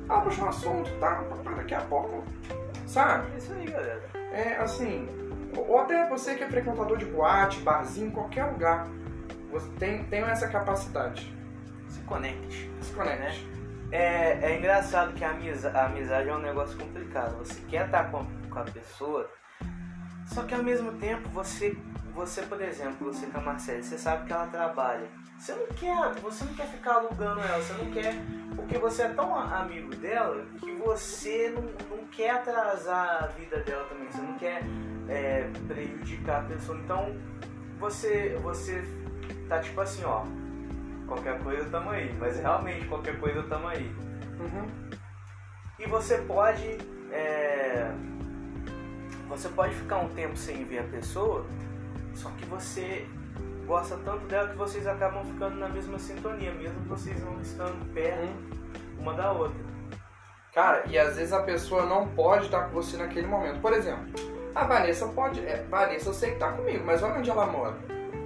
[0.10, 1.24] Ah, puxa um assunto, tá?
[1.56, 2.24] Daqui a pouco.
[2.86, 3.28] Sabe?
[3.34, 4.04] É isso aí, galera.
[4.32, 5.08] É assim,
[5.56, 8.88] ou até você que é frequentador de boate, barzinho, qualquer lugar,
[9.52, 11.36] você tem, tem essa capacidade.
[11.90, 12.72] Se conecte.
[12.82, 13.48] Se conecte.
[13.92, 17.38] É, é engraçado que a amizade, a amizade é um negócio complicado.
[17.38, 19.30] Você quer estar com, com a pessoa,
[20.26, 21.78] só que ao mesmo tempo você,
[22.14, 25.08] você por exemplo, você com a Marcela, você sabe que ela trabalha.
[25.40, 28.16] Você não quer, você não quer ficar alugando ela, você não quer,
[28.56, 33.84] porque você é tão amigo dela que você não, não quer atrasar a vida dela
[33.86, 34.12] também.
[34.12, 34.64] Você não quer
[35.08, 36.78] é, prejudicar a pessoa.
[36.80, 37.16] Então
[37.80, 38.84] você, você
[39.48, 40.26] tá tipo assim, ó.
[41.08, 43.92] Qualquer coisa tamo aí, mas realmente qualquer coisa tamo aí.
[44.40, 44.68] Uhum.
[45.80, 46.78] E você pode.
[47.12, 47.92] é,
[49.30, 51.46] Você pode ficar um tempo sem ver a pessoa,
[52.14, 53.08] só que você
[53.66, 58.22] gosta tanto dela que vocês acabam ficando na mesma sintonia, mesmo vocês não estando perto
[58.22, 59.00] Uhum.
[59.00, 59.58] uma da outra.
[60.54, 63.60] Cara, e às vezes a pessoa não pode estar com você naquele momento.
[63.62, 64.06] Por exemplo,
[64.56, 65.40] a Vanessa pode.
[65.46, 67.76] É, Vanessa eu sei que tá comigo, mas olha onde ela mora.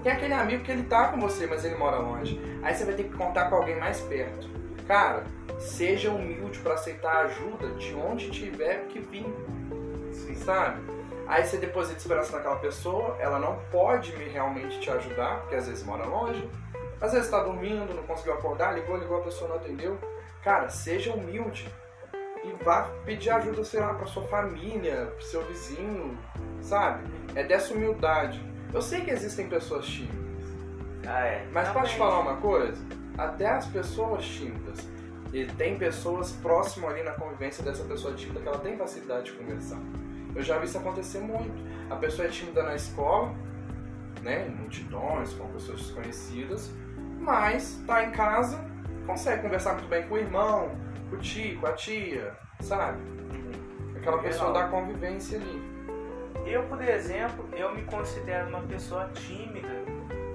[0.04, 2.40] Tem aquele amigo que ele tá com você, mas ele mora longe.
[2.64, 4.50] Aí você vai ter que contar com alguém mais perto.
[4.88, 5.24] Cara,
[5.60, 9.26] seja humilde para aceitar ajuda de onde tiver que vir.
[10.12, 10.36] Sim.
[10.36, 10.82] Sabe?
[11.28, 15.68] Aí você deposita esperança naquela pessoa, ela não pode me realmente te ajudar, porque às
[15.68, 16.50] vezes mora longe,
[17.00, 19.98] às vezes está dormindo, não conseguiu acordar, ligou, ligou, a pessoa não atendeu.
[20.44, 21.72] Cara, seja humilde
[22.44, 26.18] e vá pedir ajuda, sei lá, pra sua família, pro seu vizinho,
[26.60, 27.10] sabe?
[27.34, 28.51] É dessa humildade.
[28.74, 30.18] Eu sei que existem pessoas tímidas,
[31.08, 31.46] Ah, é.
[31.52, 31.82] mas Também.
[31.82, 32.82] pode te falar uma coisa?
[33.18, 34.88] Até as pessoas tímidas,
[35.34, 39.32] e tem pessoas próximas ali na convivência dessa pessoa tímida que ela tem facilidade de
[39.34, 39.80] conversar.
[40.36, 41.54] Eu já vi isso acontecer muito.
[41.90, 43.34] A pessoa é tímida na escola,
[44.22, 46.72] né, em multidões, com pessoas desconhecidas,
[47.20, 48.60] mas tá em casa,
[49.06, 50.72] consegue conversar muito bem com o irmão,
[51.10, 53.02] com o tio, com a tia, sabe?
[53.98, 55.71] Aquela pessoa da convivência ali.
[56.46, 59.84] Eu, por exemplo, eu me considero uma pessoa tímida,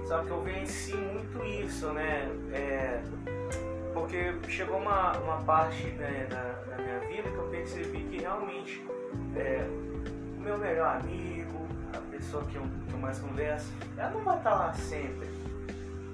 [0.06, 2.28] só que eu venci muito isso, né?
[2.52, 3.02] É,
[3.92, 8.86] porque chegou uma, uma parte né, da, da minha vida que eu percebi que realmente
[9.34, 9.66] é,
[10.36, 14.36] o meu melhor amigo, a pessoa que eu, que eu mais converso, ela não vai
[14.36, 15.28] estar lá sempre.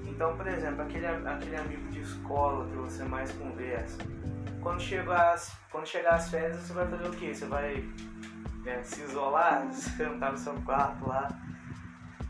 [0.07, 3.99] Então, por exemplo, aquele, aquele amigo de escola que você mais conversa,
[4.63, 7.35] quando chegar as, quando chegar as férias, você vai fazer o quê?
[7.35, 7.85] Você vai
[8.67, 11.29] é, se isolar, sentar no seu quarto lá.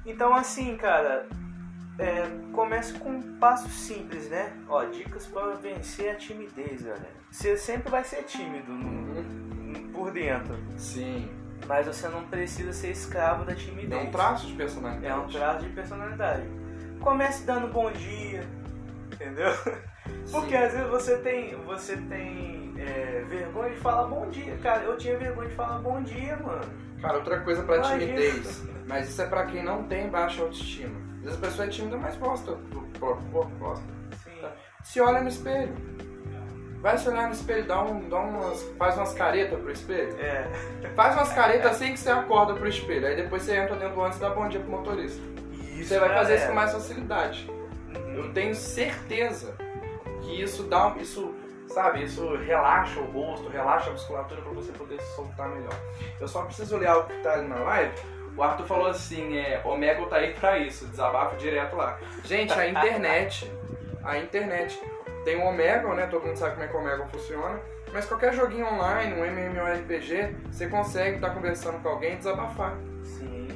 [0.04, 1.28] Então assim, cara,
[1.98, 4.52] é, comece com um passo simples, né?
[4.68, 7.10] Ó, dicas para vencer a timidez, galera.
[7.30, 11.30] Você sempre vai ser tímido no- no- por dentro, Sim.
[11.66, 14.02] mas você não precisa ser escravo da É timidez.
[14.08, 15.06] um traço de personalidade.
[15.06, 16.46] É um traço de personalidade.
[17.00, 18.44] Comece dando bom dia,
[19.12, 19.52] entendeu?
[20.30, 20.56] Porque Sim.
[20.56, 24.56] às vezes você tem, você tem é, vergonha de falar bom dia.
[24.62, 26.64] Cara, eu tinha vergonha de falar bom dia, mano.
[27.00, 27.98] Cara, outra coisa pra Imagina.
[28.00, 30.94] timidez, mas isso é pra quem não tem baixa autoestima.
[31.18, 33.84] Às vezes a pessoa é tímida, mas gosta do próprio corpo, gosta.
[34.24, 34.30] Sim.
[34.84, 35.72] Se olha no espelho.
[36.80, 40.16] Vai se olhar no espelho, dá, um, dá umas, faz umas caretas pro espelho.
[40.18, 40.50] É.
[40.96, 43.06] Faz umas caretas assim que você acorda pro espelho.
[43.06, 45.22] Aí depois você entra dentro do ônibus e dá bom dia pro motorista.
[45.76, 46.48] Isso, Você vai fazer isso galera.
[46.48, 47.48] com mais facilidade.
[47.96, 48.14] Uhum.
[48.16, 49.54] Eu tenho certeza
[50.22, 51.32] que isso dá isso,
[51.72, 55.74] sabe, isso relaxa o rosto, relaxa a musculatura pra você poder se soltar melhor.
[56.20, 57.94] Eu só preciso ler algo que tá ali na live.
[58.36, 61.98] O Arthur falou assim, é, Omega tá aí pra isso, desabafo direto lá.
[62.24, 63.50] Gente, a internet,
[64.02, 64.80] a internet
[65.24, 66.06] tem o Omega, né?
[66.06, 67.60] Todo mundo sabe como é que o Omega funciona.
[67.92, 72.74] Mas qualquer joguinho online, um MMORPG, você consegue estar conversando com alguém e desabafar.
[73.04, 73.48] Sim.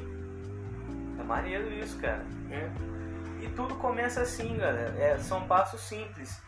[1.19, 2.23] É maneiro isso, cara.
[2.47, 2.71] né?
[3.57, 4.95] Tudo começa assim, galera.
[4.97, 6.41] É, são passos simples.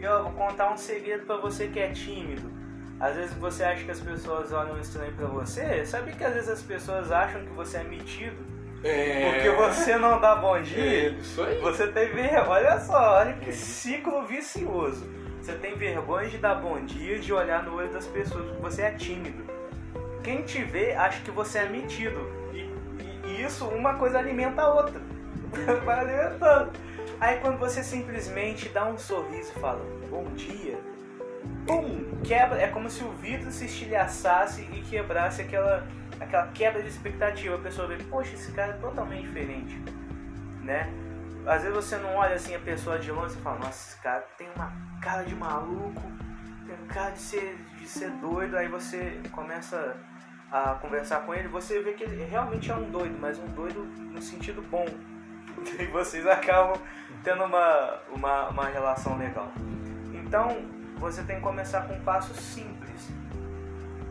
[0.00, 2.50] E eu vou contar um segredo pra você que é tímido.
[2.98, 5.84] Às vezes você acha que as pessoas olham estranho pra você.
[5.84, 8.50] Sabe que às vezes as pessoas acham que você é metido
[8.82, 11.08] porque você não dá bom É, dia?
[11.10, 11.60] isso aí.
[11.60, 12.48] Você tem vergonha.
[12.48, 15.04] Olha só, olha que ciclo vicioso.
[15.40, 18.82] Você tem vergonha de dar bom dia, de olhar no olho das pessoas, porque você
[18.82, 19.44] é tímido.
[20.22, 22.20] Quem te vê acha que você é metido.
[22.52, 22.70] E-
[23.28, 25.00] e isso, uma coisa alimenta a outra.
[25.84, 26.72] Vai alimentando.
[27.20, 30.78] Aí quando você simplesmente dá um sorriso e fala, bom dia,
[31.66, 32.60] pum, quebra.
[32.60, 35.86] É como se o vidro se estilhaçasse e quebrasse aquela,
[36.20, 37.56] aquela quebra de expectativa.
[37.56, 39.80] A pessoa vê, poxa, esse cara é totalmente diferente,
[40.62, 40.92] né?
[41.46, 44.20] Às vezes você não olha assim a pessoa de longe e fala, nossa, esse cara
[44.38, 46.02] tem uma cara de maluco,
[46.66, 49.96] tem um cara de ser, de ser doido, aí você começa
[50.52, 53.84] a conversar com ele, você vê que ele realmente é um doido, mas um doido
[53.84, 54.86] no sentido bom.
[55.78, 56.76] E vocês acabam
[57.24, 59.50] tendo uma, uma, uma relação legal.
[60.12, 60.64] Então,
[60.96, 63.08] você tem que começar com um passo simples,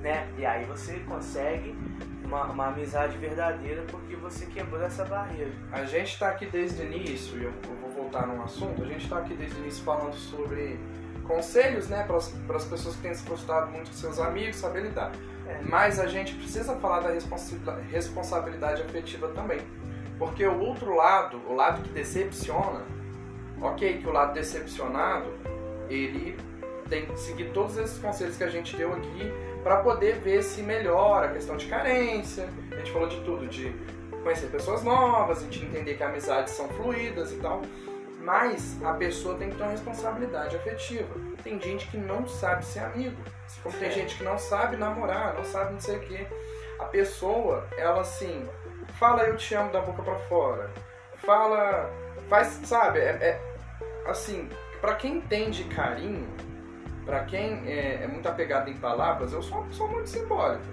[0.02, 0.28] né?
[0.38, 1.76] E aí você consegue
[2.24, 5.52] uma, uma amizade verdadeira porque você quebrou essa barreira.
[5.72, 8.86] A gente está aqui desde o início, e eu, eu vou voltar num assunto, a
[8.86, 10.80] gente está aqui desde o início falando sobre
[11.28, 15.12] conselhos, né, para as pessoas que têm se frustrado muito com seus amigos, saber lidar.
[15.48, 15.62] É.
[15.64, 19.60] Mas a gente precisa falar da responsabilidade, responsabilidade afetiva também.
[20.22, 22.84] Porque o outro lado, o lado que decepciona,
[23.60, 25.34] ok, que o lado decepcionado,
[25.90, 26.38] ele
[26.88, 30.62] tem que seguir todos esses conselhos que a gente deu aqui para poder ver se
[30.62, 32.48] melhora a questão de carência.
[32.72, 33.76] A gente falou de tudo, de
[34.22, 37.64] conhecer pessoas novas, de entender que amizades são fluídas e tal.
[38.24, 41.16] Mas a pessoa tem que ter uma responsabilidade afetiva.
[41.44, 43.18] Tem gente que não sabe ser amigo.
[43.64, 43.92] Como tem É.
[43.92, 46.28] gente que não sabe namorar, não sabe não sei o quê.
[46.78, 48.48] A pessoa, ela assim,
[49.00, 50.70] fala eu te amo da boca pra fora.
[51.18, 51.90] Fala,
[52.30, 53.42] faz, sabe, é, é
[54.08, 54.50] assim,
[54.80, 56.28] pra quem entende carinho,
[57.06, 60.64] pra quem é, é muito apegado em palavras, eu sou uma pessoa muito simbólica.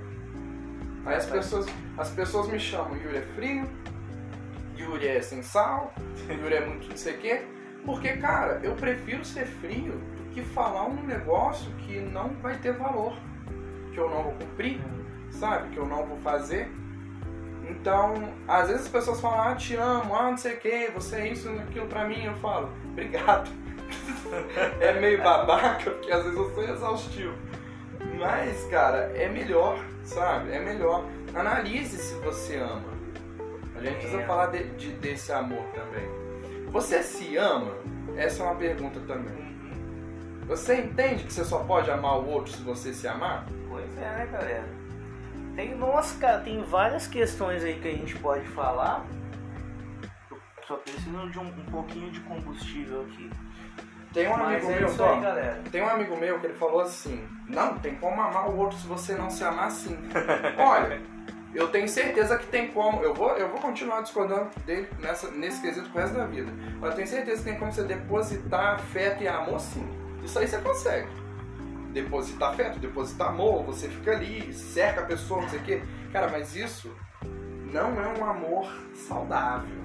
[1.05, 3.69] Aí as pessoas, as pessoas me chamam Yuri é frio,
[4.77, 5.93] Yuri é sem sal,
[6.29, 7.43] Yuri é muito não sei o quê.
[7.85, 12.73] Porque, cara, eu prefiro ser frio do que falar um negócio que não vai ter
[12.73, 13.17] valor,
[13.93, 14.81] que eu não vou cumprir,
[15.31, 15.71] sabe?
[15.71, 16.71] Que eu não vou fazer.
[17.69, 18.15] Então,
[18.47, 21.29] às vezes as pessoas falam, ah, te amo, ah, não sei o que, você é
[21.33, 22.25] isso, aquilo pra mim.
[22.25, 23.51] Eu falo, obrigado.
[24.81, 27.35] é meio babaca, porque às vezes eu sou exaustivo.
[28.19, 30.53] Mas, cara, é melhor, sabe?
[30.53, 31.05] É melhor.
[31.35, 32.97] Analise se você ama.
[33.77, 34.27] A gente precisa É.
[34.27, 36.09] falar de, de- desse amor também.
[36.71, 37.73] Você se ama?
[38.17, 39.49] Essa é uma pergunta também.
[40.47, 43.47] Você entende que você só pode amar o outro se você se amar?
[43.69, 44.65] Pois é, né, galera?
[45.59, 49.05] Tem, nossa, cara, tem várias questões aí que a gente pode falar.
[50.31, 53.29] Eu só preciso de um, um pouquinho de combustível aqui.
[54.15, 55.63] Tem um Mas amigo é meu, ó, aí, galera.
[55.73, 58.87] tem um amigo meu que ele falou assim: Não, tem como amar o outro se
[58.87, 59.99] você não se amar sim.
[60.57, 61.03] Olha,
[61.53, 63.03] eu tenho certeza que tem como.
[63.03, 66.53] Eu vou, eu vou continuar discordando dele nessa, nesse quesito pro resto da vida.
[66.79, 69.85] Mas eu tenho certeza que tem como você depositar afeto e amor sim.
[70.23, 71.09] Isso aí você consegue.
[71.93, 75.83] Depositar afeto, depositar amor, você fica ali, cerca a pessoa, não sei o quê.
[76.13, 76.95] Cara, mas isso
[77.73, 79.77] não é um amor saudável.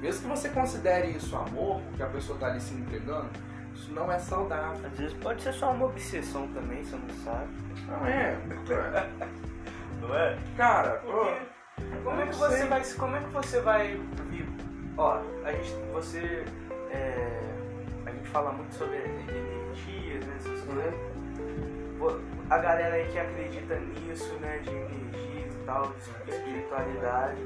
[0.00, 3.30] Mesmo que você considere isso amor, porque a pessoa tá ali se entregando,
[3.74, 4.86] isso não é saudável.
[4.86, 7.48] Às vezes pode ser só uma obsessão também, você não sabe.
[7.88, 8.38] Não é.
[10.00, 10.38] Não é?
[10.56, 11.32] Cara, pô,
[12.04, 12.66] Como é que você sei.
[12.68, 12.84] vai.
[12.84, 14.00] Como é que você vai.
[14.96, 15.72] Ó, a gente.
[15.92, 16.44] Você.
[16.90, 17.40] é,
[18.06, 20.34] a gente fala muito sobre energias, né?
[20.36, 20.94] Essas coisas.
[20.94, 21.13] Pô,
[22.50, 24.58] A galera aí que acredita nisso, né?
[24.58, 25.92] De energias e tal,
[26.24, 27.42] de espiritualidade.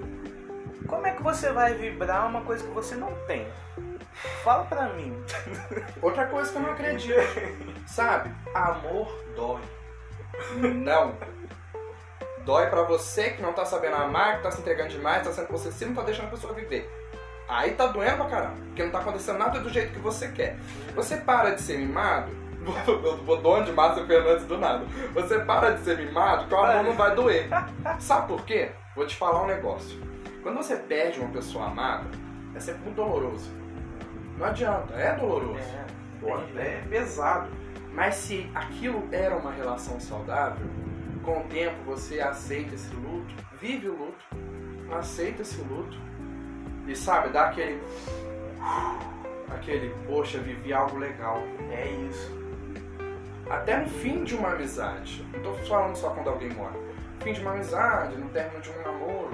[0.87, 3.47] Como é que você vai vibrar uma coisa que você não tem?
[4.43, 5.15] Fala pra mim.
[6.03, 7.21] Outra coisa que eu não acredito,
[7.87, 8.31] sabe?
[8.55, 9.63] Amor dói.
[10.75, 11.15] Não.
[12.45, 15.49] Dói pra você que não tá sabendo amar, que tá se entregando demais, tá sendo
[15.49, 16.91] possessivo, não tá deixando a pessoa viver.
[17.49, 20.57] Aí tá doendo pra caramba, porque não tá acontecendo nada do jeito que você quer.
[20.95, 22.31] Você para de ser mimado,
[23.43, 24.85] dono de Márcio Fernandes do nada.
[25.15, 27.49] Você para de ser mimado, que o amor não vai doer.
[27.99, 28.71] Sabe por quê?
[28.95, 29.99] Vou te falar um negócio.
[30.43, 32.07] Quando você perde uma pessoa amada,
[32.55, 33.51] é sempre muito doloroso.
[34.37, 35.59] Não adianta, é doloroso.
[35.59, 35.87] É,
[36.21, 37.49] Pô, é pesado.
[37.93, 40.67] Mas se aquilo era uma relação saudável,
[41.25, 44.25] com o tempo você aceita esse luto, vive o luto,
[44.93, 45.99] aceita esse luto
[46.87, 47.83] e sabe, dá aquele.
[49.51, 51.43] aquele, poxa, vivi algo legal.
[51.71, 52.38] é isso.
[53.51, 55.27] Até no fim de uma amizade.
[55.33, 56.77] Não tô falando só quando alguém morre.
[56.79, 59.31] No fim de uma amizade, no término de um namoro.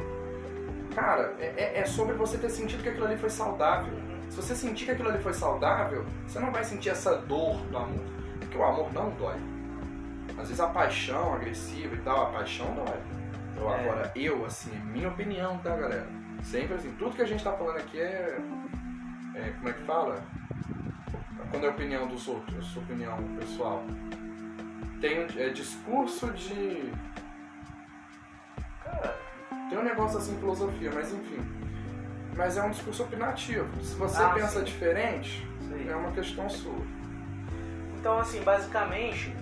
[0.95, 3.93] Cara, é, é- é sobre você ter sentido que aquilo ali foi saudável.
[4.31, 7.77] Se você sentir que aquilo ali foi saudável, você não vai sentir essa dor do
[7.77, 8.05] amor.
[8.41, 9.37] Porque o amor não dói.
[10.31, 12.99] Às vezes a paixão agressiva e tal, a paixão dói.
[13.57, 13.81] Eu, É.
[13.81, 16.07] Agora, eu, assim, é minha opinião, tá, galera?
[16.43, 18.39] Sempre assim, tudo que a gente tá falando aqui é.
[19.35, 20.23] é como é que fala?
[21.55, 23.85] Quando é opinião dos outros, sua opinião pessoal.
[25.01, 26.91] Tem um- é, discurso de.
[28.83, 29.17] Cara,
[29.71, 31.39] Tem um negócio assim, filosofia, mas enfim.
[32.37, 33.69] Mas é um discurso opinativo.
[33.85, 34.65] Se você Ah, pensa sim.
[34.65, 35.89] diferente, aí.
[35.89, 36.75] é uma questão sua.
[38.01, 39.33] Então, assim, basicamente,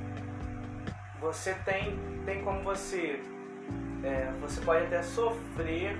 [1.19, 3.23] você tem, tem como você.
[4.05, 5.97] é, você pode até sofrer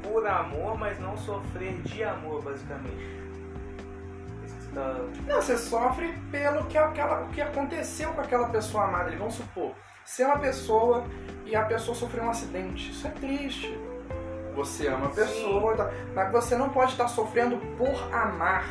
[0.00, 3.15] por amor, mas não sofrer de amor, basicamente.
[4.76, 9.10] Você tá- Não, você sofre pelo que, aquela, o que aconteceu com aquela pessoa amada.
[9.16, 9.72] Vamos supor,
[10.04, 11.04] se é uma pessoa
[11.46, 13.78] e a pessoa sofreu um acidente, isso é triste.
[14.54, 15.14] Você ama a Sim.
[15.16, 18.64] pessoa, tal, mas você não pode estar sofrendo por amar.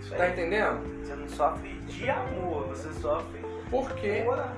[0.00, 0.32] Isso Tá aí.
[0.32, 0.80] entendendo?
[1.04, 4.48] Você não sofre de amor, você sofre por amor.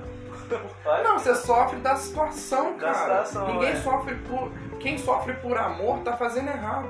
[0.85, 3.25] Olha, Não, você sofre da situação, Da cara.
[3.25, 3.75] situação, Ninguém é.
[3.77, 4.51] sofre por.
[4.79, 6.87] Quem sofre por amor tá fazendo errado.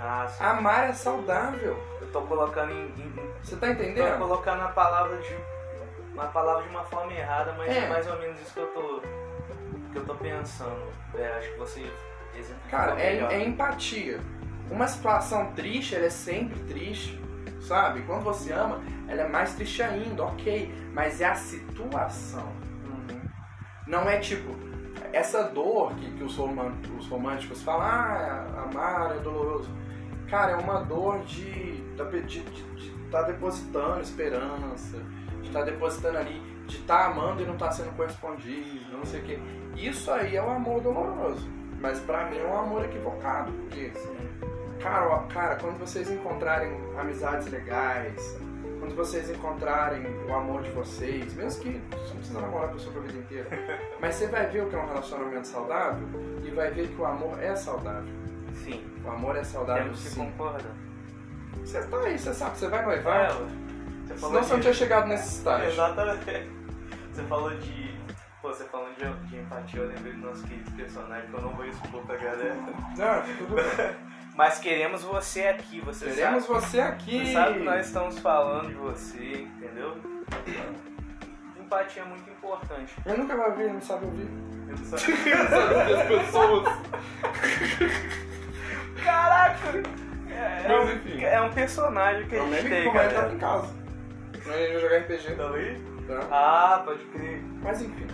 [0.00, 0.26] Ah.
[0.40, 1.78] Amar é saudável.
[2.00, 4.18] Eu tô colocando em, em- Você tá entendendo?
[4.18, 5.34] colocando a palavra de
[6.12, 7.88] uma palavra de uma forma errada, mas é, É.
[7.88, 9.00] mais ou menos isso que eu tô
[9.92, 10.88] que eu tô pensando.
[11.14, 11.90] É, acho que você
[12.68, 14.18] Cara, é, é empatia.
[14.70, 17.20] Uma situação triste, ela é sempre triste,
[17.60, 18.02] sabe?
[18.02, 20.74] Quando você ama, ela é mais triste ainda, ok.
[20.92, 22.48] Mas é a situação.
[22.84, 23.20] Uhum.
[23.86, 24.50] Não é tipo,
[25.12, 29.70] essa dor que, que os, roman- os românticos falam, ah, amar é doloroso.
[30.28, 34.98] Cara, é uma dor de de, de, de tá depositando esperança,
[35.40, 39.24] de estar depositando ali, de estar amando e não estar sendo correspondido, não sei o
[39.24, 39.38] quê.
[39.76, 41.48] Isso aí é o amor doloroso.
[41.80, 44.16] Mas pra mim é um amor equivocado, porque Sim.
[44.80, 48.38] Cara, cara, quando vocês encontrarem amizades legais,
[48.80, 52.92] quando vocês encontrarem o amor de vocês, mesmo que você não precisa namorar a pessoa
[52.92, 53.48] pra vida inteira,
[54.00, 56.06] mas você vai ver o que é um relacionamento saudável
[56.44, 58.12] e vai ver que o amor é saudável.
[58.64, 58.84] Sim.
[59.04, 60.20] O amor é saudável Temos que sim.
[61.60, 63.48] Você tá aí, você sabe, você vai É, noivar, ué.
[64.06, 65.68] você Senão você não tinha chegado nesse estágio.
[65.70, 66.48] Exatamente.
[67.12, 67.94] Você falou de.
[68.42, 71.50] Pô, você falando de, de empatia, eu lembrei do nosso querido personagem que eu não
[71.54, 72.54] vou expor pra galera.
[72.54, 73.96] Não, tudo bem.
[74.36, 76.60] Mas queremos você aqui, você Queremos sabe.
[76.60, 77.24] você aqui.
[77.26, 79.96] Você sabe que nós estamos falando de você, entendeu?
[81.58, 82.92] Empatia é muito importante.
[83.06, 84.28] Ele nunca vai ouvir, ele não sabe ouvir.
[84.68, 85.32] Eu não sabe ouvir
[85.94, 86.68] as pessoas.
[89.04, 89.82] Caraca!
[90.34, 91.24] É, é Mas, um, enfim.
[91.24, 93.32] é um personagem que a gente tem, como ele tava cara.
[93.34, 93.74] em casa.
[94.46, 95.34] Não ia jogar RPG.
[95.36, 95.82] Tá aí?
[96.06, 96.26] Tá?
[96.30, 97.42] Ah, pode crer.
[97.62, 98.06] Mas enfim.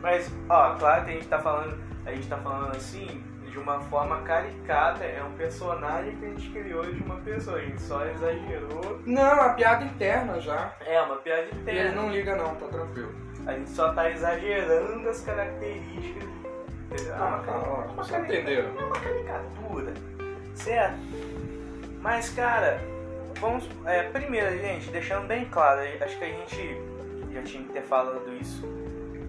[0.00, 3.80] Mas, ó, claro que a gente tá falando, a gente tá falando assim, de uma
[3.80, 8.06] forma caricata, é um personagem que a gente criou de uma pessoa, a gente só
[8.06, 9.00] exagerou.
[9.04, 10.72] Não, a piada interna já.
[10.86, 11.90] É, uma piada E ele interna.
[12.02, 13.12] não liga não, tá tranquilo.
[13.46, 16.28] A gente só tá exagerando as características.
[16.90, 17.14] Entendeu?
[17.14, 17.84] Ah, uma, cara, uma.
[18.50, 19.94] É uma caricatura.
[20.54, 20.96] Certo?
[22.00, 22.80] Mas, cara,
[23.40, 23.68] vamos.
[23.84, 26.80] É, primeiro, gente, deixando bem claro, acho que a gente
[27.32, 28.64] já tinha que ter falado isso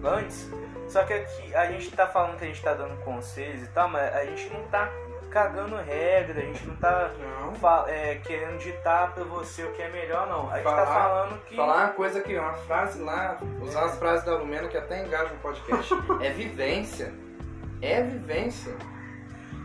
[0.04, 0.48] antes.
[0.88, 3.88] Só que aqui a gente tá falando que a gente tá dando conselhos e tal,
[3.88, 4.90] mas a gente não tá
[5.30, 7.88] cagando regra, a gente não tá Não.
[7.88, 10.50] é, querendo ditar pra você o que é melhor, não.
[10.50, 11.54] A gente tá Falar- falando que.
[11.54, 15.32] Falar uma coisa aqui, uma frase lá, usar as frases da Lumena que até engaja
[15.32, 15.94] no podcast.
[16.20, 17.14] é vivência.
[17.80, 18.74] É vivência.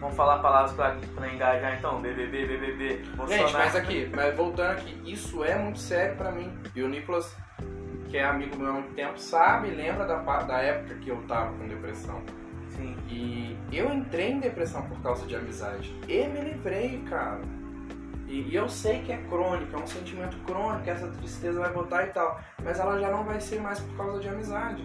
[0.05, 1.99] Vamos falar palavras pra, pra engajar então?
[1.99, 3.47] BBB, BBB, Bolsonaro.
[3.47, 6.55] Gente, mas aqui, mas voltando aqui, isso é muito sério pra mim.
[6.75, 7.35] E o Nicolas,
[8.07, 11.53] que é amigo meu há muito tempo, sabe, lembra da, da época que eu tava
[11.53, 12.21] com depressão.
[12.69, 12.95] Sim.
[13.09, 15.91] E eu entrei em depressão por causa de amizade.
[16.07, 17.41] E me livrei, cara.
[18.27, 22.03] E, e eu sei que é crônico, é um sentimento crônico, essa tristeza vai voltar
[22.03, 22.39] e tal.
[22.63, 24.83] Mas ela já não vai ser mais por causa de amizade.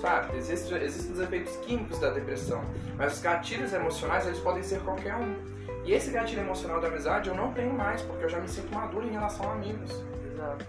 [0.00, 0.36] Sabe?
[0.36, 2.62] Existem, existem os efeitos químicos da depressão.
[2.96, 5.34] Mas os gatilhos emocionais, eles podem ser qualquer um.
[5.84, 8.74] E esse gatilho emocional da amizade eu não tenho mais, porque eu já me sinto
[8.74, 9.90] maduro em relação a amigos.
[10.32, 10.66] Exato.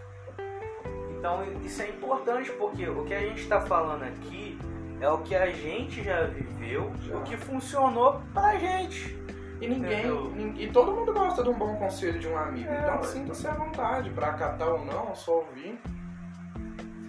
[1.17, 4.57] Então isso é importante porque o que a gente está falando aqui
[4.99, 7.17] é o que a gente já viveu, Já.
[7.17, 9.19] o que funcionou pra gente.
[9.59, 10.31] E ninguém, Entendeu?
[10.31, 12.67] nin- e todo mundo gosta de um bom conselho de um amigo.
[12.69, 15.79] É, então sinta-se à vontade para acatar ou não, só ouvir.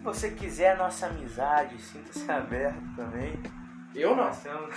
[0.03, 3.39] Se você quiser a nossa amizade, sinta-se aberto também.
[3.95, 4.25] Eu não.
[4.25, 4.75] Nós temos,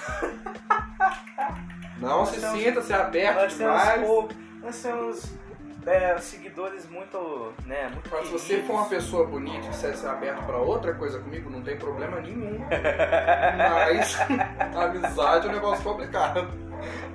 [1.99, 4.01] Não Nós se temos- sinta-se aberto nós temos, demais.
[4.05, 4.29] pou-
[4.61, 5.33] nós temos
[5.87, 10.07] é, seguidores muito, né, muito Mas se você for uma pessoa bonita e quiser ser
[10.09, 12.59] aberto pra outra coisa comigo, não tem problema nenhum.
[13.57, 14.17] Mas
[14.77, 16.47] amizade é um negócio complicado.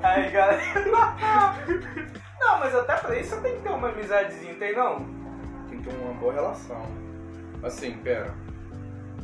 [0.02, 0.62] Aí, galera.
[2.40, 5.04] Não, mas até pra isso você tem que ter uma amizadezinha, tem não?
[5.68, 6.82] Tem que ter uma boa relação.
[7.62, 8.34] Assim, pera.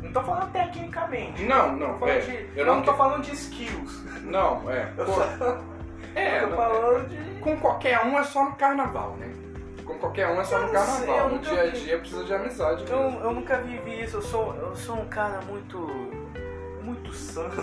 [0.02, 1.42] Não tô falando tecnicamente.
[1.44, 2.18] Não, não, Tô é.
[2.20, 4.04] de- Eu não, não tô que- falando de skills.
[4.22, 4.92] Não, é.
[4.96, 5.18] Eu Pô, tô,
[6.14, 7.40] é, eu tô não, falando de.
[7.40, 9.32] com qualquer um é só no carnaval, né?
[9.84, 11.28] Com qualquer um é só Eu no não sei, carnaval.
[11.30, 11.80] eu No dia a vi.
[11.80, 13.20] dia precisa de amizade Eu, mesmo.
[13.20, 15.78] eu nunca vivi isso, eu sou, eu sou um cara muito.
[16.82, 17.56] muito santo.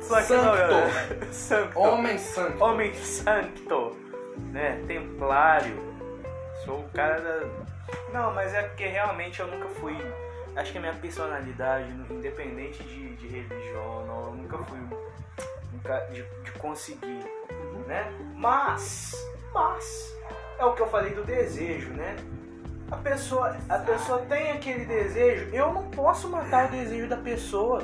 [0.00, 0.56] Só que não, Santo.
[0.56, 1.32] galera.
[1.32, 1.78] Santo.
[1.78, 2.64] Homem santo.
[2.64, 3.96] Homem santo,
[4.52, 4.82] né?
[4.86, 5.89] Templário.
[6.70, 7.48] Sou o cara da.
[8.12, 9.96] Não, mas é porque realmente eu nunca fui.
[10.54, 14.78] Acho que a minha personalidade, independente de, de religião, não, eu nunca fui.
[15.72, 17.24] Nunca de, de conseguir,
[17.88, 18.12] né?
[18.36, 19.16] Mas,
[19.52, 20.16] mas,
[20.60, 22.14] é o que eu falei do desejo, né?
[22.88, 27.82] A pessoa, a pessoa tem aquele desejo, eu não posso matar o desejo da pessoa.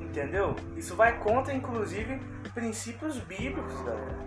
[0.00, 0.56] Entendeu?
[0.78, 2.22] Isso vai contra, inclusive,
[2.54, 4.18] princípios bíblicos, galera.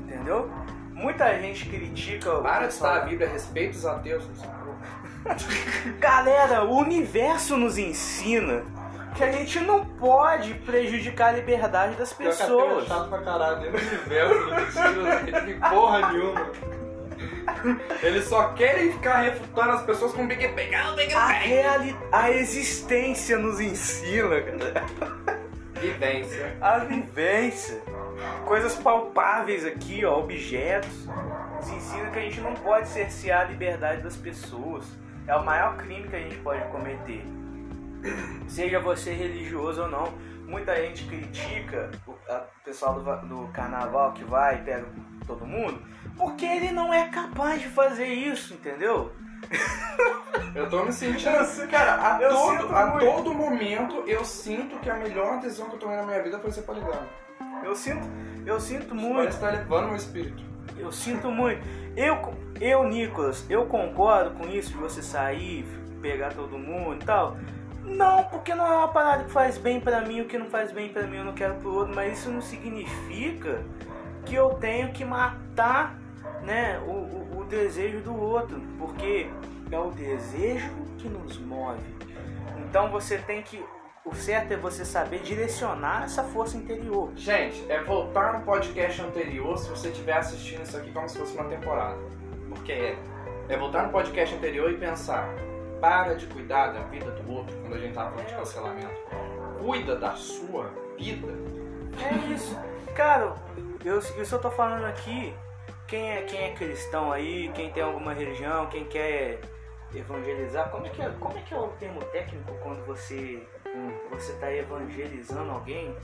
[0.00, 0.50] Entendeu?
[0.98, 4.24] Muita gente critica o Para de citar a Bíblia, respeita os ateus.
[6.00, 8.64] Galera, o universo nos ensina
[9.14, 12.84] que a gente não pode prejudicar a liberdade das pessoas.
[12.84, 16.50] é chato pra caralho, no universo, não precisa de porra nenhuma.
[18.02, 20.74] Eles só querem ficar refutando as pessoas com Big Bang.
[20.74, 21.96] Ah, A, reali...
[22.12, 24.84] a existência nos ensina, cara.
[25.80, 26.56] Vivência.
[26.60, 27.82] A vivência.
[28.44, 31.06] Coisas palpáveis aqui, ó, objetos.
[31.56, 34.84] Nos ensina que a gente não pode cercear a liberdade das pessoas.
[35.26, 37.24] É o maior crime que a gente pode cometer.
[38.48, 40.12] Seja você religioso ou não.
[40.46, 42.14] Muita gente critica o
[42.64, 44.86] pessoal do, do carnaval que vai e pega
[45.26, 45.82] todo mundo,
[46.16, 49.12] porque ele não é capaz de fazer isso, entendeu?
[50.54, 54.94] Eu tô me sentindo assim, cara, a, todo, a todo momento eu sinto que a
[54.94, 57.06] melhor decisão que eu tomei na minha vida foi ser poligamo.
[57.64, 58.06] Eu sinto,
[58.46, 59.16] eu sinto muito.
[59.18, 60.42] Parece tá levando meu espírito.
[60.76, 61.60] Eu sinto muito.
[61.96, 62.16] Eu,
[62.60, 65.64] eu, Nicolas, eu concordo com isso de você sair,
[66.00, 67.36] pegar todo mundo e tal.
[67.84, 70.70] Não, porque não é uma parada que faz bem pra mim, o que não faz
[70.70, 73.62] bem pra mim eu não quero pro outro, mas isso não significa
[74.26, 75.98] que eu tenho que matar
[76.42, 79.30] né, o, o, o desejo do outro, porque
[79.70, 81.80] é o desejo que nos move.
[82.58, 83.64] Então você tem que.
[84.10, 87.12] O certo é você saber direcionar essa força interior.
[87.14, 91.34] Gente, é voltar no podcast anterior se você estiver assistindo isso aqui como se fosse
[91.34, 91.98] uma temporada.
[92.48, 92.98] Porque é.
[93.50, 95.28] É voltar no podcast anterior e pensar.
[95.78, 98.96] Para de cuidar da vida do outro quando a gente tava falando de cancelamento.
[99.60, 101.28] Cuida da sua vida.
[102.02, 102.58] É isso.
[102.94, 103.34] Cara,
[103.84, 105.34] eu, eu tô falando aqui.
[105.86, 109.40] Quem é, quem é cristão aí, quem tem alguma religião, quem quer
[109.94, 113.42] evangelizar, como é que é, como é, que é o termo técnico quando você
[114.10, 115.94] você está evangelizando alguém?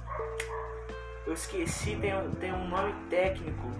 [1.26, 3.70] Eu esqueci, tem, um- tem um nome técnico.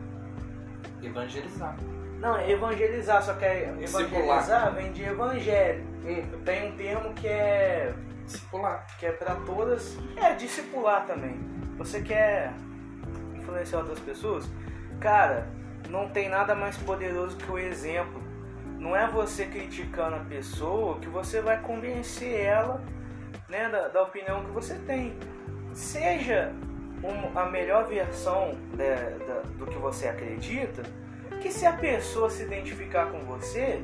[1.02, 1.76] Evangelizar.
[2.20, 5.84] Não, é evangelizar, só que é evangelizar vem de evangelho.
[6.04, 7.92] Hum, Tem um termo que é
[8.24, 8.86] discipular.
[8.98, 11.38] que é para todas, é discipular também.
[11.76, 12.52] Você quer
[13.34, 14.46] influenciar outras pessoas?
[15.00, 15.46] Cara,
[15.90, 18.22] não tem nada mais poderoso que o exemplo.
[18.78, 22.82] Não é você criticando a pessoa que você vai convencer ela
[23.48, 25.16] né, da, da opinião que você tem.
[25.72, 26.52] Seja
[27.02, 30.82] um- a melhor versão da- da- do que você acredita,
[31.40, 33.82] que se a pessoa se identificar com você,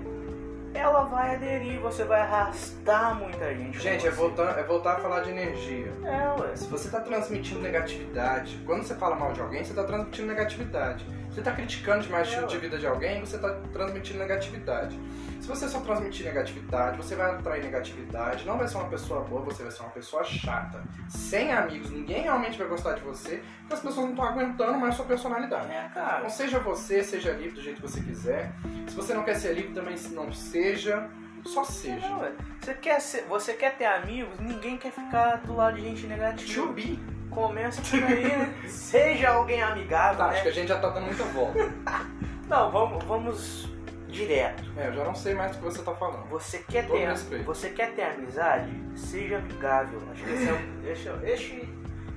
[0.73, 3.77] ela vai aderir, você vai arrastar muita gente.
[3.77, 5.93] com Gente, é voltar, é voltar a falar de energia.
[6.05, 6.55] É, ué.
[6.55, 11.05] Se você está transmitindo negatividade, quando você fala mal de alguém, você está transmitindo negatividade.
[11.29, 12.61] Se você está criticando demais o É, estilo de ué.
[12.63, 14.99] vida de alguém, você está transmitindo negatividade.
[15.41, 19.41] Se você só transmitir negatividade, você vai atrair negatividade, não vai ser uma pessoa boa,
[19.43, 20.83] você vai ser uma pessoa chata.
[21.09, 24.95] Sem amigos, ninguém realmente vai gostar de você, porque as pessoas não estão aguentando mais
[24.95, 25.73] sua personalidade.
[25.73, 26.19] É, cara.
[26.19, 28.53] Então seja você, seja livre do jeito que você quiser.
[28.87, 31.09] Se você não quer ser livre, também não seja.
[31.47, 32.07] Só seja.
[32.07, 32.23] Não,
[32.61, 36.63] você, quer ser, você quer ter amigos, ninguém quer ficar do lado de gente negativa.
[36.67, 36.99] To be.
[37.31, 38.55] Começa por aí, né?
[38.69, 40.33] Seja alguém amigável, Tá, né?
[40.35, 41.73] acho que a gente já tá dando muita volta.
[42.47, 43.70] Não, vamos, vamos
[44.11, 44.63] direto.
[44.77, 46.29] É, eu já não sei mais do que você tá falando.
[46.29, 47.45] Você quer, ter, respeito.
[47.45, 48.71] você quer ter amizade?
[48.97, 50.01] Seja amigável.
[50.13, 50.71] Acho que esse é o.
[50.91, 51.69] Este, é o- este,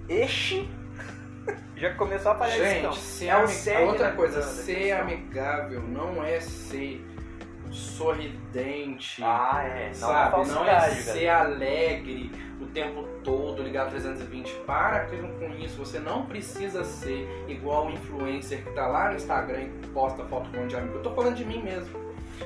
[0.09, 0.69] este
[1.75, 2.93] já começou a aparecer Gente, não.
[2.93, 5.01] ser É o ami- cerne outra coisa, ser questão.
[5.01, 7.05] amigável não é ser
[7.73, 9.87] sorridente, Ah, é.
[9.87, 10.47] Não sabe?
[10.47, 11.39] Não é ser galera.
[11.49, 14.51] alegre o tempo todo, ligar 320.
[14.65, 19.63] Para com isso, você não precisa ser igual o influencer que tá lá no Instagram
[19.63, 20.95] e posta foto com um de amigo.
[20.97, 21.99] Eu tô falando de mim mesmo.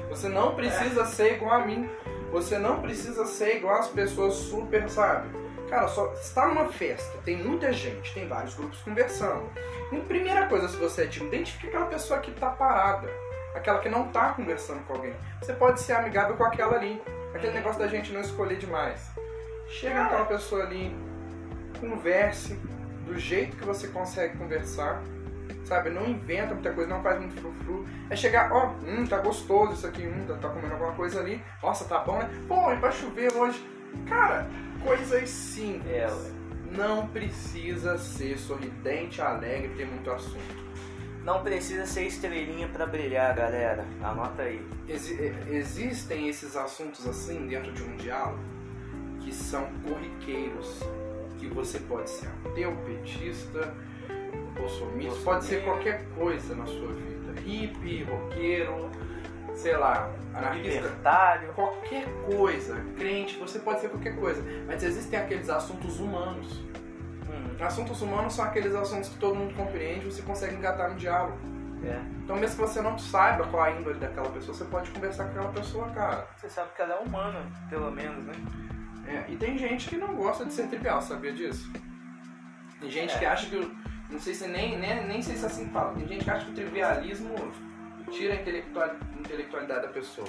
[0.09, 1.89] Você não precisa ser igual a mim.
[2.31, 5.29] Você não precisa ser igual as pessoas super, sabe?
[5.69, 9.49] Cara, só está numa festa, tem muita gente, tem vários grupos conversando.
[9.91, 13.09] E primeira coisa, se você é tímido, identifique aquela pessoa que tá parada.
[13.57, 15.13] Aquela que não tá conversando com alguém.
[15.41, 17.01] Você pode ser amigável com aquela ali.
[17.33, 19.11] Aquele negócio da gente não escolher demais.
[19.67, 20.95] Chega naquela pessoa ali,
[21.79, 22.53] converse
[23.05, 25.01] do jeito que você consegue conversar.
[25.65, 27.85] Sabe, não inventa muita coisa, não faz muito frufru.
[28.09, 31.43] É chegar, ó, hum, tá gostoso isso aqui, hum, tá, tá comendo alguma coisa ali.
[31.61, 32.29] Nossa, tá bom, né?
[32.47, 33.61] Pô, e vai chover hoje.
[34.07, 34.47] Cara,
[34.83, 35.91] coisas simples.
[35.91, 36.37] É, ué.
[36.71, 40.56] Não precisa ser sorridente, alegre, ter muito assunto.
[41.27, 43.83] Não precisa ser estrelinha pra brilhar, galera.
[44.01, 44.65] Anota aí.
[44.87, 48.39] Exi- e- existem esses assuntos assim dentro de um diálogo
[49.19, 50.79] que são corriqueiros,
[51.37, 53.73] que você pode ser ateu, petista,
[54.57, 57.41] bolsominion, pode ser qualquer coisa na sua vida.
[57.45, 58.89] Hippie, roqueiro,
[59.53, 61.51] sei lá, anarquista, Libertário.
[61.51, 64.41] qualquer coisa, crente, você pode ser qualquer coisa.
[64.65, 66.63] Mas existem aqueles assuntos humanos.
[67.29, 70.95] Hum, Assuntos humanos são aqueles assuntos que todo mundo compreende e você consegue engatar no
[70.95, 71.37] diálogo.
[71.83, 71.99] é.
[72.23, 75.31] Então mesmo que você não saiba qual a índole daquela pessoa, você pode conversar com
[75.31, 76.27] aquela pessoa, cara.
[76.37, 78.33] Você sabe que ela é humana, pelo menos, né?
[79.07, 81.71] É, e tem gente que não gosta de ser trivial, sabia disso?
[82.81, 83.19] Tem gente É.
[83.19, 83.55] que acha que.
[83.57, 85.93] o- Não sei se nem, nem, nem sei se é assim fala.
[85.93, 87.35] Tem gente que acha que o trivialismo
[88.09, 90.27] tira a intelectual- intelectualidade da pessoa.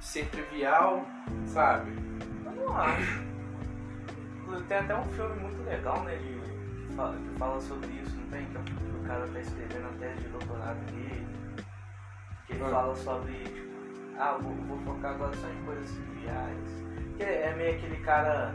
[0.00, 1.04] Ser trivial,
[1.44, 1.90] sabe?
[2.46, 3.20] Eu não acho.
[4.48, 6.16] Inclusive, Tem até um filme muito legal, né?
[6.16, 8.46] De, que, fala, que fala sobre isso, não tem?
[8.46, 11.26] Que o cara tá escrevendo a tese de doutorado dele.
[12.46, 12.68] Que ele Ah.
[12.70, 13.68] fala sobre, tipo,
[14.18, 16.68] ah, vou, vou focar agora só em coisas triviais.
[17.18, 18.54] Que é meio aquele cara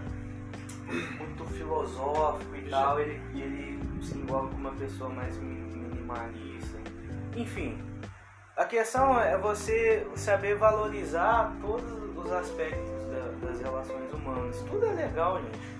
[1.19, 6.77] muito filosófico e tal, ele, ele se envolve com uma pessoa mais mi- minimalista.
[7.35, 7.81] Enfim,
[8.57, 14.59] a questão é você saber valorizar todos os aspectos da- das relações humanas.
[14.69, 15.72] Tudo é legal, gente.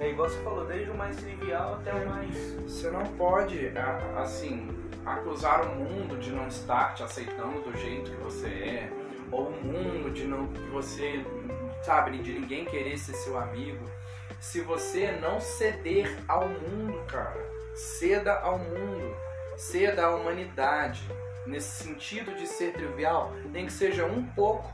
[0.00, 2.54] É igual você falou, desde o mais trivial até o mais.
[2.62, 3.70] Você não pode,
[4.16, 4.66] assim,
[5.04, 8.92] acusar o mundo de não estar te aceitando do jeito que você é,
[9.30, 11.22] ou o mundo de não que você,
[11.82, 13.84] sabe, de ninguém querer ser seu amigo.
[14.40, 19.14] Se você não ceder ao mundo, cara, ceda ao mundo.
[19.58, 21.06] ser da humanidade,
[21.46, 24.72] nesse sentido de ser trivial, nem que seja um pouco.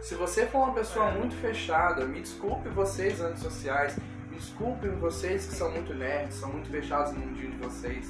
[0.00, 3.96] Se você for uma pessoa muito fechada, me desculpe vocês antissociais,
[4.38, 8.08] desculpem vocês que são muito nerds, são muito fechados no mundinho de vocês.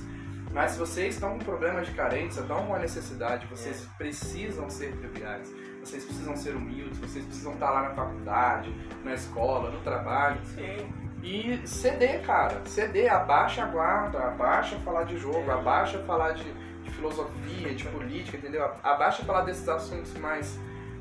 [0.53, 3.99] Mas se vocês estão com problemas de carência, estão com uma necessidade, vocês É.
[3.99, 5.53] precisam ser triviais.
[5.81, 8.75] Vocês precisam ser humildes, vocês precisam estar lá na faculdade,
[9.05, 10.41] na escola, no trabalho.
[10.45, 10.93] Sim.
[11.23, 12.63] E ceder, cara.
[12.65, 15.55] Ceder, abaixa a guarda, abaixa falar de jogo, É.
[15.55, 16.45] abaixa falar de,
[16.83, 18.71] de filosofia, de política, entendeu?
[18.83, 20.59] Abaixa falar desses assuntos mais,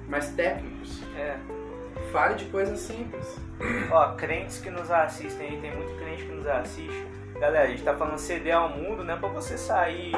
[0.10, 1.02] mais técnicos.
[1.16, 1.38] É.
[2.12, 3.26] Fale de coisas simples.
[3.92, 7.08] Ó, crentes que nos assistem aí, tem muito crente que nos assiste.
[7.40, 10.12] Galera, a gente tá falando ceder ao mundo, não é pra você sair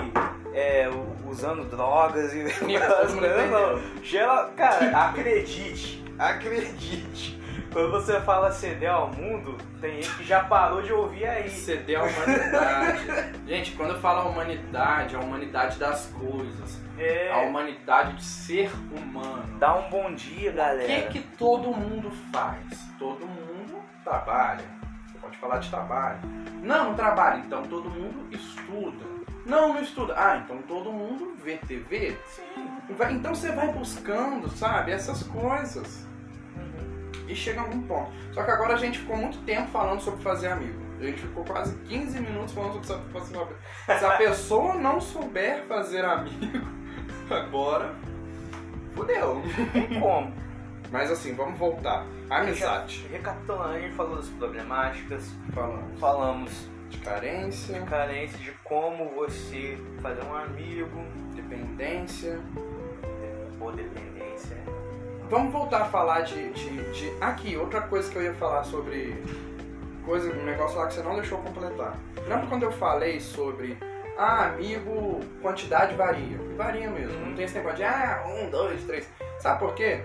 [0.54, 0.90] é,
[1.28, 2.44] usando drogas e.
[2.66, 4.04] Não, não.
[4.04, 7.39] Gela, cara, acredite, acredite.
[7.72, 11.50] Quando você fala ceder ao mundo, tem gente que já parou de ouvir aí.
[11.52, 13.06] Ceder à humanidade.
[13.48, 18.72] Gente, quando eu falo a humanidade, a humanidade das coisas, a É, humanidade de ser
[18.92, 19.44] humano.
[19.60, 20.88] dá um bom dia, O galera.
[21.10, 22.66] que que todo mundo faz?
[22.98, 24.66] Todo mundo trabalha.
[25.08, 26.20] Você pode falar de trabalho.
[26.64, 27.38] Não, não trabalha.
[27.38, 29.06] Então todo mundo estuda.
[29.46, 30.16] Não, não estuda.
[30.18, 32.18] Ah, então todo mundo vê TV.
[32.28, 32.68] Sim.
[33.12, 36.08] Então você vai buscando, sabe, essas coisas.
[37.30, 38.12] E chega num ponto.
[38.34, 40.80] Só que agora a gente ficou muito tempo falando sobre fazer amigo.
[41.00, 43.56] A gente ficou quase 15 minutos falando sobre fazer amigo.
[43.86, 46.68] Se a pessoa não souber fazer amigo,
[47.30, 47.94] agora
[48.96, 49.44] fudeu.
[49.72, 50.34] Tem como.
[50.92, 52.06] Mas assim, vamos voltar.
[52.30, 53.06] Amizade.
[53.12, 59.78] Recapitulando, a gente falou das problemáticas, Falamos falamos de carência, de carência, de como você
[60.02, 61.00] fazer um amigo,
[61.36, 62.40] dependência.
[63.60, 64.58] ou dependência.
[65.30, 69.16] Vamos voltar a falar de, de, de- Aqui, outra coisa que eu ia falar sobre.
[70.06, 71.96] Coisa, um negócio lá que você não deixou completar.
[72.28, 73.78] Lembra quando eu falei sobre.
[74.18, 76.38] Ah, amigo, quantidade varia.
[76.58, 77.26] Varia mesmo.
[77.26, 79.08] Não tem esse negócio de ah, um, dois, três.
[79.40, 80.02] Sabe por quê?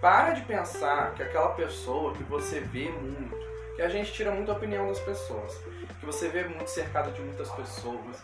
[0.00, 3.36] Para de pensar que aquela pessoa que você vê muito,
[3.76, 5.54] que a gente tira muita opinião das pessoas,
[6.00, 8.20] que você vê muito cercado de muitas pessoas,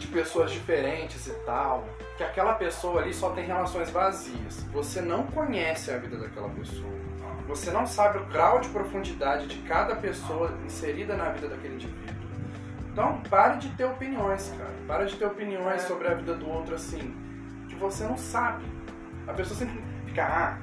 [0.00, 1.84] de pessoas diferentes e tal,
[2.16, 4.64] que aquela pessoa ali só tem relações vazias.
[4.72, 6.90] Você não conhece a vida daquela pessoa.
[7.46, 12.20] Você não sabe o grau de profundidade de cada pessoa inserida na vida daquele indivíduo.
[12.92, 14.70] Então, pare de ter opiniões, cara.
[14.86, 15.86] Para de ter opiniões É.
[15.86, 17.14] sobre a vida do outro assim,
[17.68, 18.64] que você não sabe.
[19.26, 20.58] A pessoa sempre fica, ah,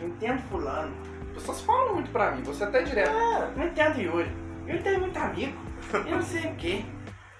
[0.00, 0.94] eu entendo fulano.
[1.28, 3.12] As pessoas falam muito pra mim, você até direto.
[3.56, 4.30] Não entendo Yuri.
[4.66, 5.56] Yuri tem muito amigo.
[5.92, 6.84] Eu não sei o quê.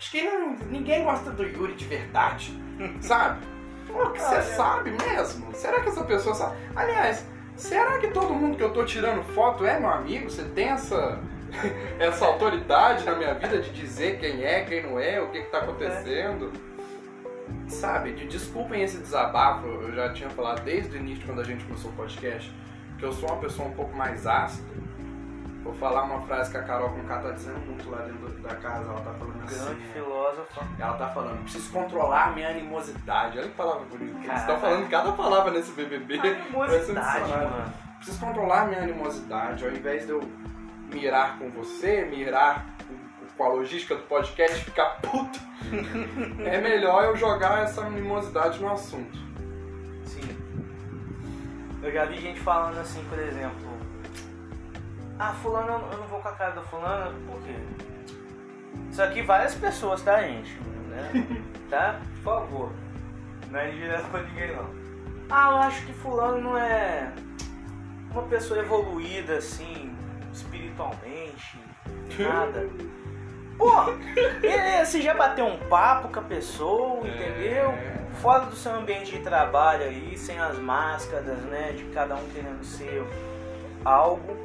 [0.02, 2.60] Acho que não- ninguém gosta do Yuri de verdade.
[3.00, 3.46] Sabe?
[3.86, 5.54] Pô, que você sabe mesmo?
[5.54, 6.56] Será que essa pessoa sabe?
[6.74, 7.24] Aliás,
[7.54, 10.28] será que todo mundo que eu tô tirando foto é meu amigo?
[10.28, 11.20] Você tem essa,
[12.00, 15.50] essa autoridade na minha vida de dizer quem é, quem não é, o que, que
[15.50, 16.52] tá acontecendo?
[17.68, 21.62] Sabe, de, desculpem esse desabafo, eu já tinha falado desde o início, quando a gente
[21.64, 22.52] começou o podcast,
[22.98, 24.68] que eu sou uma pessoa um pouco mais ácida.
[25.62, 28.54] Vou falar uma frase que a Carol com K tá dizendo muito lá dentro da
[28.56, 29.64] casa, ela tá falando assim.
[29.64, 30.60] Grande filósofo.
[30.78, 33.38] Ela tá falando, preciso controlar a minha animosidade.
[33.38, 34.18] Olha que palavra bonita.
[34.26, 36.18] Eles estão falando cada palavra nesse BBB.
[36.18, 37.72] Animosidade, mano.
[37.96, 39.64] Preciso controlar a minha animosidade.
[39.64, 40.20] Ao invés de eu
[40.92, 42.66] mirar com você, mirar
[43.36, 45.40] com- a logística do podcast e ficar puto,
[46.44, 49.18] é melhor eu jogar essa animosidade no assunto.
[50.04, 50.22] Sim.
[51.82, 53.71] Eu já vi gente falando assim, por exemplo.
[55.24, 57.54] Ah, fulano, eu não- vou com a cara da fulana, por quê?
[58.90, 60.58] Isso aqui várias pessoas, tá, gente?
[60.88, 61.42] Né?
[61.70, 62.00] tá?
[62.16, 62.72] Por favor.
[63.48, 64.66] Não é direto pra ninguém, não.
[65.30, 67.12] Ah, eu acho que fulano não é
[68.10, 69.94] uma pessoa evoluída, assim,
[70.32, 71.56] espiritualmente,
[72.18, 72.68] nada.
[73.56, 73.70] Pô,
[74.40, 77.70] beleza, você já bateu um papo com a pessoa, entendeu?
[77.70, 78.02] É.
[78.20, 82.62] fora do seu ambiente de trabalho aí, sem as máscaras, né, de cada um querendo
[82.64, 83.04] ser
[83.84, 84.36] algo,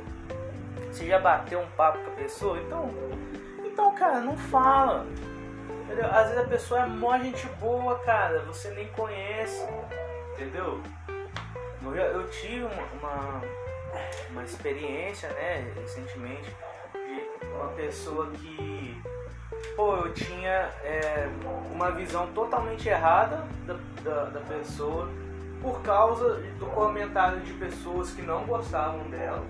[0.97, 2.89] você já bateu um papo com a pessoa, então,
[3.63, 5.05] então, cara, não fala.
[5.83, 6.05] Entendeu?
[6.11, 9.63] Às vezes a pessoa é mó gente boa, cara, você nem conhece,
[10.33, 10.81] entendeu?
[11.83, 13.41] Eu, eu tive uma, uma,
[14.31, 16.49] uma experiência, né, recentemente,
[16.93, 18.99] de uma pessoa que
[19.75, 21.29] pô, eu tinha é,
[21.71, 25.07] uma visão totalmente errada da, da, da pessoa
[25.61, 29.45] por causa do comentário de pessoas que não gostavam dela.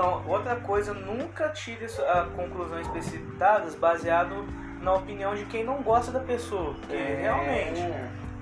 [0.00, 4.46] Então, outra coisa, nunca tire a conclusões precipitadas baseado
[4.80, 7.82] na opinião de quem não gosta da pessoa, porque realmente,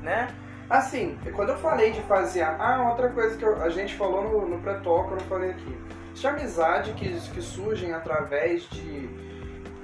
[0.01, 0.29] né?
[0.71, 2.43] Assim, quando eu falei de fazer.
[2.43, 5.77] Ah, outra coisa que eu- a gente falou no, no pré-talk, eu não falei aqui.
[6.15, 9.11] De amizade que, que surgem através de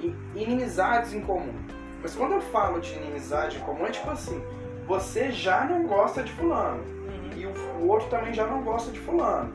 [0.00, 1.54] in- inimizades em comum.
[2.00, 4.40] Mas quando eu falo de inimizade comum, é tipo assim,
[4.86, 6.84] você já não gosta de fulano.
[6.84, 7.30] Uhum.
[7.36, 7.50] E o,
[7.82, 9.52] o outro também já não gosta de fulano.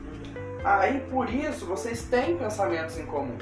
[0.64, 3.38] Aí por isso vocês têm pensamentos em comum.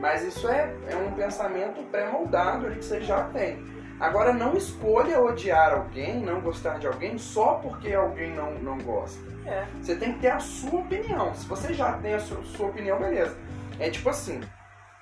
[0.00, 3.62] Mas isso é, é um pensamento pré-moldado que vocês já têm.
[4.00, 9.22] Agora não escolha odiar alguém, não gostar de alguém só porque alguém não, não gosta.
[9.46, 9.64] É.
[9.80, 11.32] Você tem que ter a sua opinião.
[11.34, 13.36] Se você já tem a sua, sua opinião, beleza.
[13.78, 14.40] É tipo assim.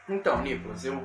[0.07, 1.01] Então, Nicolas, eu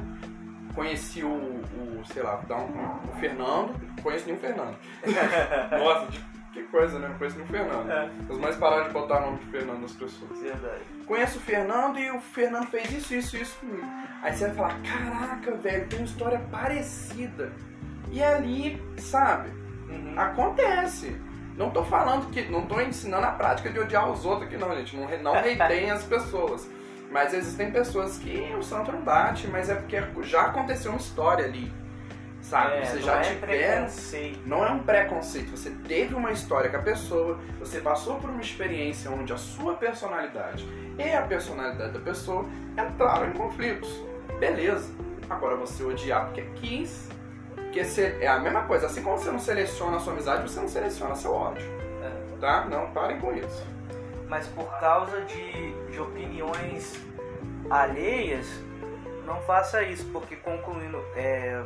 [0.74, 3.74] conheci o, o sei lá, vou dar um, o Fernando.
[3.82, 4.76] Não conheço nenhum Fernando.
[5.72, 6.08] Nossa,
[6.56, 7.08] que coisa, né?
[7.10, 7.92] Não conheço nenhum Fernando.
[7.92, 8.10] É.
[8.30, 10.40] Os mais pararam de botar o nome de Fernando nas pessoas.
[10.40, 10.82] Verdade.
[11.06, 13.86] Conheço o Fernando e o Fernando fez isso, isso, isso comigo.
[14.24, 17.52] Aí você vai falar, caraca, velho, tem uma história parecida.
[18.12, 19.50] E ali, sabe,
[19.90, 20.14] Uhum.
[20.18, 21.16] acontece.
[21.58, 22.42] Não tô falando que.
[22.50, 24.96] Não tô ensinando a prática de odiar os outros aqui, não, gente.
[24.98, 26.70] Não, não reitem as pessoas.
[27.12, 31.46] Mas existem pessoas que o santo não bate, mas é porque já aconteceu uma história
[31.46, 31.72] ali.
[32.50, 32.76] Sabe?
[32.76, 33.90] É, Você já é tiver.
[34.46, 35.50] Não é um preconceito.
[35.50, 39.74] Você teve uma história com a pessoa, você passou por uma experiência onde a sua
[39.74, 40.68] personalidade
[40.98, 43.90] e a personalidade da pessoa entraram em conflitos.
[44.40, 44.94] Beleza.
[45.28, 47.10] Agora você odiar porque quis.
[47.56, 48.86] Porque você, é a mesma coisa.
[48.86, 51.66] Assim como você não seleciona a sua amizade, você não seleciona seu ódio.
[52.04, 52.40] É.
[52.40, 52.66] Tá?
[52.66, 53.66] Não parem com isso.
[54.30, 56.94] Mas por causa de, de opiniões
[57.72, 58.48] alheias,
[59.26, 61.64] não faça isso, porque concluindo é,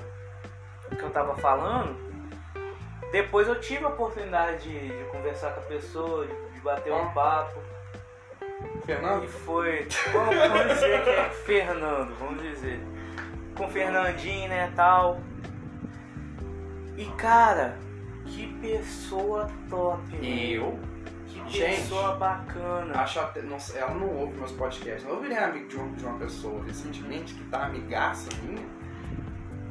[0.96, 1.96] que eu tava falando,
[3.12, 7.10] depois eu tive a oportunidade de, de conversar com a pessoa, de, de bater um
[7.12, 7.60] papo.
[8.76, 9.28] E Fernando?
[9.28, 12.80] foi, vamos, vamos dizer que é Fernando, vamos dizer.
[13.56, 15.22] Com o Fernandinho, né, tal.
[16.98, 17.78] E cara,
[18.26, 20.26] que pessoa top, mano.
[20.26, 20.80] Eu
[21.28, 23.00] Que Gente, pessoa bacana.
[23.02, 23.42] acho até.
[23.42, 25.08] Não, ela não ouve meus podcasts.
[25.08, 28.66] Eu virei amigo de uma, de uma pessoa recentemente que tá amigaça minha.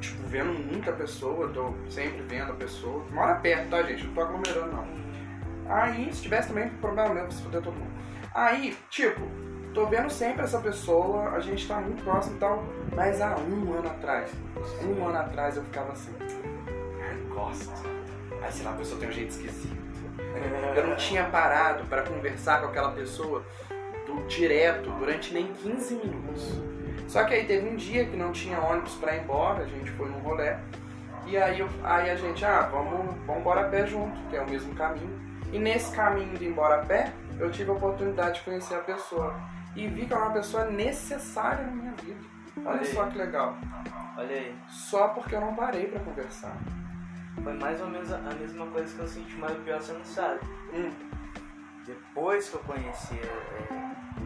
[0.00, 3.04] Tipo, vendo muita pessoa, tô sempre vendo a pessoa.
[3.10, 4.06] Mora perto, tá, gente?
[4.06, 4.86] Não tô aglomerando, não.
[5.68, 7.90] Aí, se tivesse também, problema mesmo, se fuder todo mundo.
[8.34, 9.20] Aí, tipo,
[9.74, 13.74] tô vendo sempre essa pessoa, a gente tá muito próximo e tal, mas há um
[13.74, 14.30] ano atrás,
[14.82, 17.70] um ano atrás eu ficava assim, ai, gosto.
[18.42, 19.76] Aí, sei lá, a pessoa tem um jeito esquisito.
[20.76, 23.42] Eu não tinha parado pra conversar com aquela pessoa
[24.06, 26.67] do direto durante nem 15 minutos.
[27.08, 29.90] Só que aí teve um dia que não tinha ônibus pra ir embora, a gente
[29.92, 30.54] foi num rolê.
[31.26, 34.40] E aí, eu- aí a gente, ah, vamos, vamos embora a pé junto, que é
[34.40, 35.18] o mesmo caminho.
[35.52, 38.80] E nesse caminho de ir embora a pé, eu tive a oportunidade de conhecer a
[38.80, 39.34] pessoa.
[39.74, 42.20] E vi que era uma pessoa necessária na minha vida.
[42.58, 43.56] Olha Olha só que legal.
[44.16, 46.56] Olha aí, Só porque eu não parei pra conversar.
[47.42, 50.40] foi mais ou menos a mesma coisa que eu senti, mas pior você não sabe.
[50.74, 50.90] Hum,
[51.86, 53.72] Depois que eu conheci, é,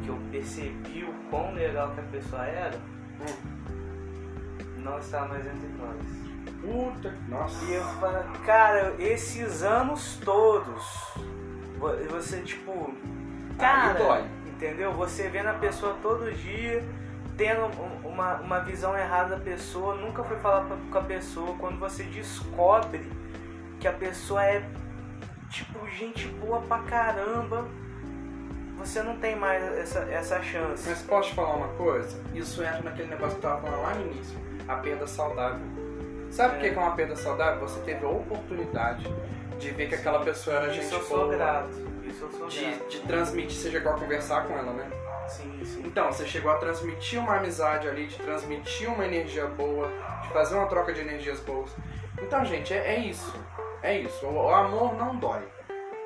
[0.03, 2.76] que eu percebi o quão legal que a pessoa era,
[3.20, 4.78] hum.
[4.78, 6.22] não está mais entre nós.
[6.61, 7.30] Puta que.
[7.30, 7.64] Nossa.
[7.64, 10.84] E eu falo, cara, esses anos todos,
[11.78, 12.93] vo- você tipo,
[13.59, 14.93] cara, entendeu?
[14.95, 16.84] Você vendo a pessoa todo dia,
[17.36, 21.55] tendo um- uma, uma visão errada da pessoa, nunca foi falar pra- com a pessoa,
[21.59, 23.01] quando você descobre
[23.80, 24.62] que a pessoa é
[25.49, 27.66] tipo gente boa pra caramba,
[28.85, 30.89] você não tem mais essa, essa chance.
[30.89, 32.20] Mas posso te falar uma coisa?
[32.35, 34.39] Isso entra naquele negócio que eu tava falando lá no início.
[34.68, 35.61] A perda saudável.
[36.30, 36.70] Sabe o que É.
[36.72, 37.61] que é uma perda saudável?
[37.68, 39.07] Você teve a oportunidade
[39.59, 41.37] de ver que aquela pessoa era gente Isso eu sou boa.
[41.37, 41.68] grato.
[42.05, 42.89] Isso eu sou De, grato.
[42.89, 44.91] de transmitir, você chegou a conversar com ela, né?
[45.28, 45.83] Sim, sim.
[45.87, 49.89] Então, você chegou a transmitir uma amizade ali, de transmitir uma energia boa,
[50.22, 51.70] de fazer uma troca de energias boas.
[52.20, 53.33] Então, gente, é, é isso.
[53.83, 54.26] É isso.
[54.26, 55.43] O, o amor não dói.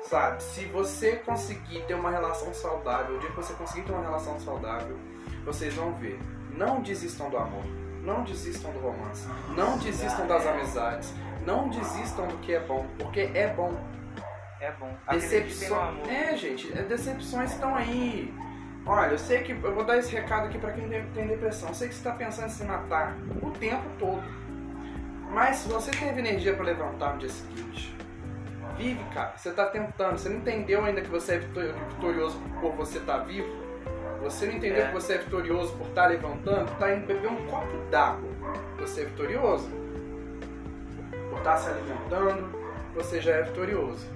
[0.09, 0.41] Sabe?
[0.41, 4.39] Se você conseguir ter uma relação saudável, o dia que você conseguir ter uma relação
[4.39, 4.97] saudável,
[5.43, 6.17] vocês vão ver.
[6.55, 7.63] Não desistam do amor.
[8.03, 9.27] Não desistam do romance.
[9.55, 11.13] Não desistam das amizades.
[11.45, 12.85] Não desistam do que é bom.
[12.97, 13.77] Porque é bom.
[14.61, 14.89] É bom.
[15.11, 16.07] Decepções.
[16.07, 18.33] É, gente, é, decepções estão aí.
[18.85, 19.51] Olha, eu sei que.
[19.51, 21.67] Eu vou dar esse recado aqui pra quem tem, depressão.
[21.67, 24.23] Eu sei que você tá pensando em se matar o tempo todo.
[25.29, 27.93] Mas se você teve energia pra levantar no dia seguinte,
[28.77, 29.33] vive, cara.
[29.37, 30.17] Você tá tentando.
[30.17, 33.47] Você não entendeu ainda que você é vitor- vitorioso por você estar vivo?
[34.21, 34.87] Você não entendeu É.
[34.87, 36.71] que você é vitorioso por estar levantando?
[36.77, 38.29] Tá indo beber um copo d'água.
[38.79, 39.69] Você é vitorioso?
[41.29, 42.49] Por estar se alimentando,
[42.95, 44.07] você já é vitorioso.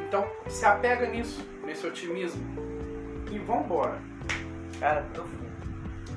[0.00, 2.42] Então, se apega nisso, nesse otimismo.
[3.30, 3.98] E vambora.
[4.80, 5.22] Cara, tô.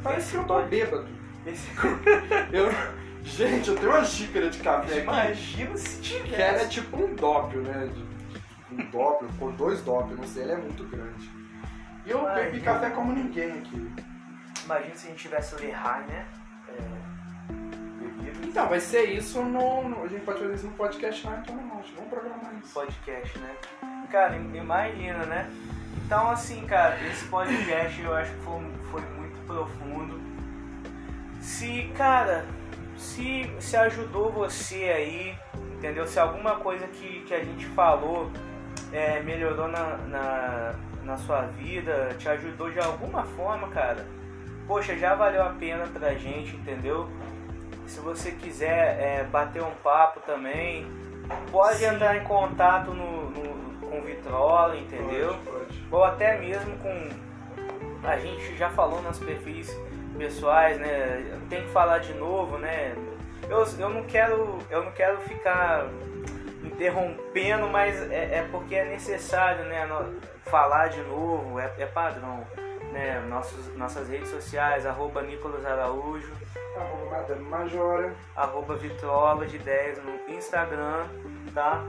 [0.04, 1.08] Parece que eu tô bêbado.
[1.46, 1.70] Esse...
[2.52, 2.70] Eu...
[3.26, 5.02] Gente, eu tenho uma xícara de café aqui.
[5.02, 6.42] Imagina se Que tivesse.
[6.42, 7.90] ela é tipo um dópio, né?
[8.72, 11.30] Um dópio, por dois dópios, não sei, ele é muito grande.
[12.06, 13.92] E eu Ai, bebi café como ninguém aqui.
[14.64, 16.26] Imagina se a gente tivesse Lehigh, né?
[16.70, 17.06] É...
[18.44, 21.56] Então, vai ser isso no, no- A gente pode fazer isso no podcast lá, então
[21.56, 22.74] não, vamos programar isso.
[22.74, 23.56] podcast, né?
[24.12, 25.50] Cara, imagina, né?
[26.06, 28.62] Então, assim, cara, esse podcast eu acho que foi,
[28.92, 30.22] foi muito profundo.
[31.42, 32.46] Se, cara,
[32.98, 35.36] se, se ajudou você aí,
[35.74, 36.08] entendeu?
[36.08, 38.30] Se alguma coisa que, que a gente falou
[38.92, 44.06] é, melhorou na, na, na sua vida, te ajudou de alguma forma, cara,
[44.68, 47.10] poxa, já valeu a pena pra gente, entendeu?
[47.88, 50.88] Se você quiser é, bater um papo também,
[51.52, 51.86] pode Sim.
[51.86, 55.36] entrar em contato no, no- com o Vitrola, entendeu?
[55.46, 55.84] Pode, pode.
[55.92, 57.10] Ou até mesmo com.
[58.04, 59.76] A gente já falou nos perfis
[60.18, 61.40] pessoais, né?
[61.50, 62.96] Tem que falar de novo, né?
[63.50, 64.60] Eu, eu não quero.
[64.70, 65.86] Eu não quero ficar
[66.64, 69.88] interrompendo, mas é, é porque é necessário, né?
[70.46, 72.46] Falar de novo, é, é padrão.
[72.92, 73.20] Né?
[73.28, 76.32] Nossos, nossas redes sociais, arroba Nicolas Araújo,
[76.78, 78.14] Arroba Madame Majora.
[78.36, 81.04] arroba Vitrola de 10 no Instagram,
[81.54, 81.84] tá?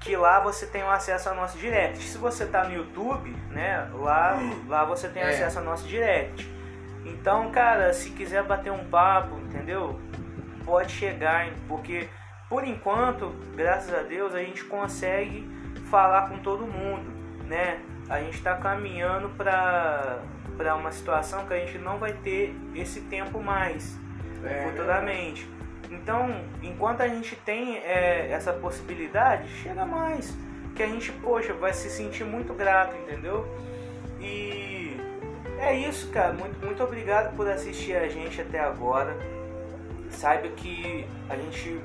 [0.00, 2.02] Que lá você tem o acesso ao nosso direct.
[2.02, 3.88] Se você tá no YouTube, né?
[3.94, 4.36] Lá,
[4.68, 5.28] lá você tem É.
[5.30, 6.46] acesso ao nosso direct.
[7.06, 9.98] Então, cara, se quiser bater um papo, entendeu?
[10.64, 11.52] Pode chegar, hein?
[11.68, 12.08] porque
[12.48, 15.48] por enquanto, graças a Deus, a gente consegue
[15.90, 17.10] falar com todo mundo,
[17.46, 17.80] né?
[18.08, 20.20] A gente está caminhando para
[20.56, 23.94] para uma situação que a gente não vai ter esse tempo mais
[24.42, 25.46] É, futuramente.
[25.90, 30.34] Então, enquanto a gente tem é, essa possibilidade, chega mais.
[30.74, 33.46] Que a gente, poxa, vai se sentir muito grato, entendeu?
[34.20, 34.96] E
[35.58, 36.32] é isso, cara.
[36.32, 39.16] Muito, muito obrigado por assistir a gente até agora.
[40.10, 41.80] Saiba que a gente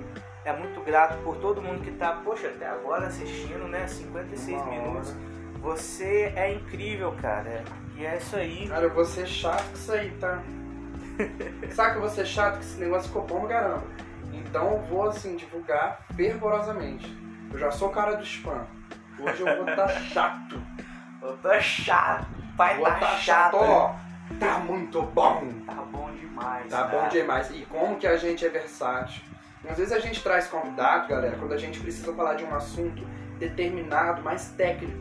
[0.45, 3.88] é muito grato por todo mundo que tá, poxa, até agora assistindo, né?
[3.88, 4.82] 56 Uma hora.
[4.82, 5.15] minutos.
[5.61, 7.63] Você é incrível, cara.
[7.95, 8.67] E é isso aí.
[8.67, 10.41] Cara, eu vou ser chato com isso aí, tá?
[11.74, 13.84] Sabe que eu vou ser chato que esse negócio ficou bom caramba.
[14.34, 17.15] Então eu vou, assim, divulgar fervorosamente.
[17.51, 18.65] Eu já sou o cara do spam.
[19.19, 20.61] Hoje eu vou estar chato.
[21.22, 22.41] Eu tô chato.
[22.58, 23.56] Pai Vou tá chato.
[23.56, 23.95] ó.
[24.39, 25.47] Tá muito bom.
[25.66, 26.70] Tá bom demais.
[26.70, 27.49] Tá bom demais.
[27.52, 29.22] E como que a gente é versátil.
[29.70, 33.06] Às vezes a gente traz convidado, galera, quando a gente precisa falar de um assunto
[33.38, 34.99] determinado, mais técnico.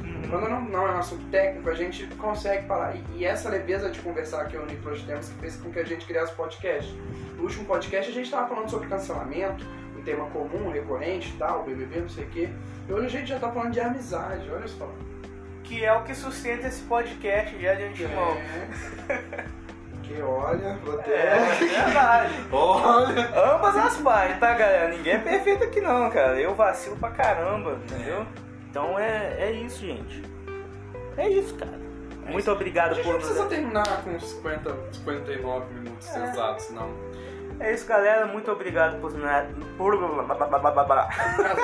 [0.00, 0.22] Uhum.
[0.30, 2.94] Quando não, não é um assunto técnico, a gente consegue falar.
[2.94, 5.70] E, e essa leveza de conversar que eu e o Nicolas temos que fez com
[5.70, 6.92] que a gente criasse podcast.
[7.36, 9.66] No último podcast a gente estava falando sobre cancelamento,
[9.98, 12.48] um tema comum, recorrente tal, BBB, não sei o quê.
[12.88, 14.88] E hoje a gente já tá falando de amizade, olha só.
[15.66, 18.36] Que é o que sustenta esse podcast já de antemão.
[19.08, 19.44] É.
[20.02, 21.12] Que olha, até.
[21.12, 22.34] É, verdade.
[22.52, 23.54] Olha!
[23.54, 24.88] Ambas as partes, tá, galera?
[24.94, 26.40] Ninguém é perfeito aqui não, cara.
[26.40, 28.24] Eu vacilo pra caramba, entendeu?
[28.70, 30.22] Então é, é isso, gente.
[31.16, 31.72] É isso, cara.
[32.24, 32.52] É Muito isso.
[32.52, 36.24] obrigado A gente por não precisa terminar com 50, 59 minutos É.
[36.30, 36.88] exatos, não.
[37.58, 38.26] É isso, galera.
[38.26, 39.10] Muito obrigado por.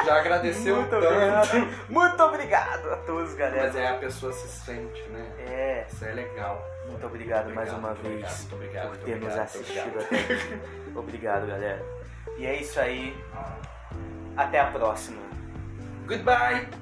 [0.04, 1.06] Já agradeceu Muito tanto.
[1.06, 1.68] obrigado.
[1.88, 3.66] Muito obrigado a todos, galera.
[3.66, 5.26] Mas é a pessoa se sente, né?
[5.38, 6.64] É, Isso é legal.
[6.88, 10.16] muito obrigado, mais uma muito vez Obrigado, muito obrigado, por ter nos obrigado, assistido até
[10.16, 10.60] aqui.
[10.96, 11.82] Obrigado, galera.
[12.38, 13.16] E é isso aí.
[14.36, 15.20] Até a próxima.
[16.06, 16.81] Goodbye!